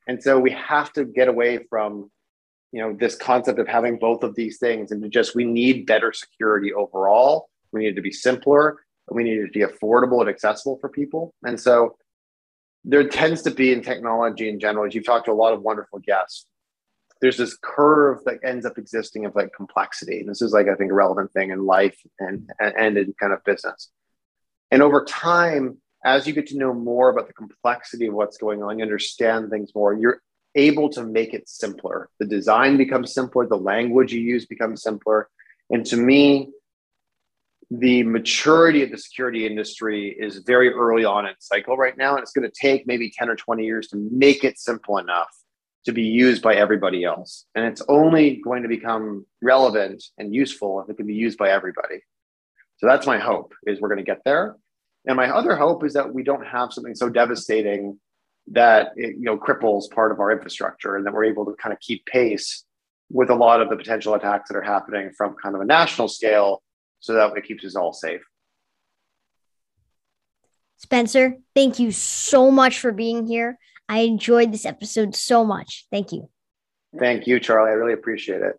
And 0.07 0.23
so 0.23 0.39
we 0.39 0.53
have 0.53 0.93
to 0.95 1.05
get 1.05 1.29
away 1.29 1.59
from 1.69 2.11
you 2.73 2.83
know 2.83 2.97
this 2.99 3.15
concept 3.15 3.59
of 3.59 3.67
having 3.67 3.99
both 3.99 4.23
of 4.23 4.35
these 4.35 4.59
things 4.59 4.91
and 4.91 5.11
just 5.11 5.35
we 5.35 5.45
need 5.45 5.87
better 5.87 6.13
security 6.13 6.73
overall 6.73 7.49
we 7.73 7.81
need 7.81 7.89
it 7.89 7.95
to 7.95 8.03
be 8.03 8.13
simpler 8.13 8.77
we 9.15 9.25
need 9.25 9.39
it 9.39 9.47
to 9.47 9.53
be 9.53 9.65
affordable 9.65 10.21
and 10.21 10.29
accessible 10.29 10.79
for 10.81 10.89
people 10.89 11.35
and 11.45 11.61
so 11.61 11.97
there 12.85 13.07
tends 13.07 13.43
to 13.43 13.51
be 13.51 13.73
in 13.73 13.83
technology 13.83 14.49
in 14.49 14.61
general 14.61 14.87
as 14.87 14.95
you've 14.95 15.05
talked 15.05 15.27
to 15.27 15.33
a 15.33 15.35
lot 15.35 15.53
of 15.53 15.63
wonderful 15.63 15.99
guests 15.99 16.47
there's 17.21 17.37
this 17.37 17.59
curve 17.63 18.19
that 18.25 18.39
ends 18.45 18.65
up 18.65 18.79
existing 18.79 19.25
of 19.25 19.35
like 19.35 19.53
complexity 19.55 20.21
and 20.21 20.29
this 20.29 20.43
is 20.43 20.53
like 20.53 20.69
i 20.69 20.75
think 20.75 20.91
a 20.91 20.95
relevant 20.95 21.33
thing 21.33 21.51
in 21.51 21.67
life 21.67 21.99
and 22.19 22.49
and 22.61 22.97
in 22.97 23.15
kind 23.21 23.33
of 23.33 23.43
business 23.45 23.91
and 24.71 24.83
over 24.83 25.05
time 25.05 25.79
as 26.05 26.27
you 26.27 26.33
get 26.33 26.47
to 26.49 26.57
know 26.57 26.73
more 26.73 27.11
about 27.11 27.27
the 27.27 27.33
complexity 27.33 28.07
of 28.07 28.15
what's 28.15 28.39
going 28.39 28.63
on, 28.63 28.79
you 28.79 28.85
understand 28.85 29.51
things 29.51 29.75
more, 29.75 29.95
you're 29.95 30.23
able 30.55 30.89
to 30.91 31.03
make 31.03 31.35
it 31.35 31.49
simpler. 31.49 32.09
The 32.19 32.27
design 32.27 32.77
becomes 32.77 33.13
simpler, 33.13 33.47
the 33.47 33.57
language 33.57 34.13
you 34.13 34.21
use 34.21 34.47
becomes 34.47 34.83
simpler. 34.83 35.29
And 35.71 35.85
to 35.87 35.97
me, 35.97 36.51
the 37.71 38.03
maturity 38.03 38.83
of 38.83 38.91
the 38.91 38.99
security 38.99 39.47
industry 39.47 40.17
is 40.19 40.39
very 40.39 40.73
early 40.73 41.05
on 41.05 41.27
in 41.27 41.35
cycle 41.39 41.77
right 41.77 41.97
now. 41.99 42.15
And 42.15 42.23
it's 42.23 42.33
going 42.33 42.49
to 42.49 42.61
take 42.61 42.87
maybe 42.87 43.11
10 43.11 43.29
or 43.29 43.37
20 43.37 43.65
years 43.65 43.89
to 43.89 44.09
make 44.11 44.43
it 44.43 44.59
simple 44.59 44.97
enough 44.99 45.29
to 45.85 45.93
be 45.93 46.03
used 46.03 46.43
by 46.43 46.55
everybody 46.55 47.05
else. 47.05 47.45
And 47.55 47.67
it's 47.67 47.83
only 47.89 48.41
going 48.43 48.63
to 48.63 48.69
become 48.69 49.27
relevant 49.43 50.03
and 50.17 50.35
useful 50.35 50.81
if 50.81 50.89
it 50.89 50.97
can 50.97 51.07
be 51.07 51.15
used 51.15 51.39
by 51.39 51.51
everybody. 51.51 52.01
So 52.79 52.87
that's 52.87 53.07
my 53.07 53.19
hope 53.19 53.53
is 53.65 53.81
we're 53.81 53.89
going 53.89 53.99
to 53.99 54.05
get 54.05 54.23
there. 54.25 54.57
And 55.07 55.17
my 55.17 55.31
other 55.31 55.57
hope 55.57 55.85
is 55.85 55.93
that 55.95 56.13
we 56.13 56.23
don't 56.23 56.47
have 56.47 56.73
something 56.73 56.95
so 56.95 57.09
devastating 57.09 57.99
that 58.53 58.93
it, 58.97 59.17
you 59.17 59.25
know 59.25 59.37
cripples 59.37 59.91
part 59.91 60.11
of 60.11 60.21
our 60.21 60.31
infrastructure 60.31 60.97
and 60.97 61.05
that 61.05 61.13
we're 61.13 61.25
able 61.25 61.45
to 61.45 61.55
kind 61.63 61.73
of 61.73 61.81
keep 61.81 62.05
pace 62.07 62.65
with 63.11 63.31
a 63.31 63.35
lot 63.35 63.61
of 63.61 63.69
the 63.69 63.77
potential 63.77 64.15
attacks 64.15 64.49
that 64.49 64.57
are 64.57 64.63
happening 64.63 65.11
from 65.17 65.35
kind 65.43 65.55
of 65.55 65.61
a 65.61 65.65
national 65.65 66.09
scale 66.09 66.63
so 67.01 67.15
that 67.15 67.37
it 67.37 67.45
keeps 67.45 67.65
us 67.65 67.77
all 67.77 67.93
safe. 67.93 68.23
Spencer, 70.77 71.35
thank 71.55 71.79
you 71.79 71.91
so 71.91 72.51
much 72.51 72.79
for 72.79 72.93
being 72.93 73.27
here. 73.27 73.59
I 73.89 74.01
enjoyed 74.01 74.53
this 74.53 74.67
episode 74.67 75.15
so 75.15 75.45
much. 75.45 75.87
Thank 75.91 76.13
you. 76.13 76.29
Thank 76.99 77.27
you, 77.27 77.41
Charlie. 77.41 77.71
I 77.71 77.75
really 77.75 77.95
appreciate 77.95 78.43
it. 78.43 78.55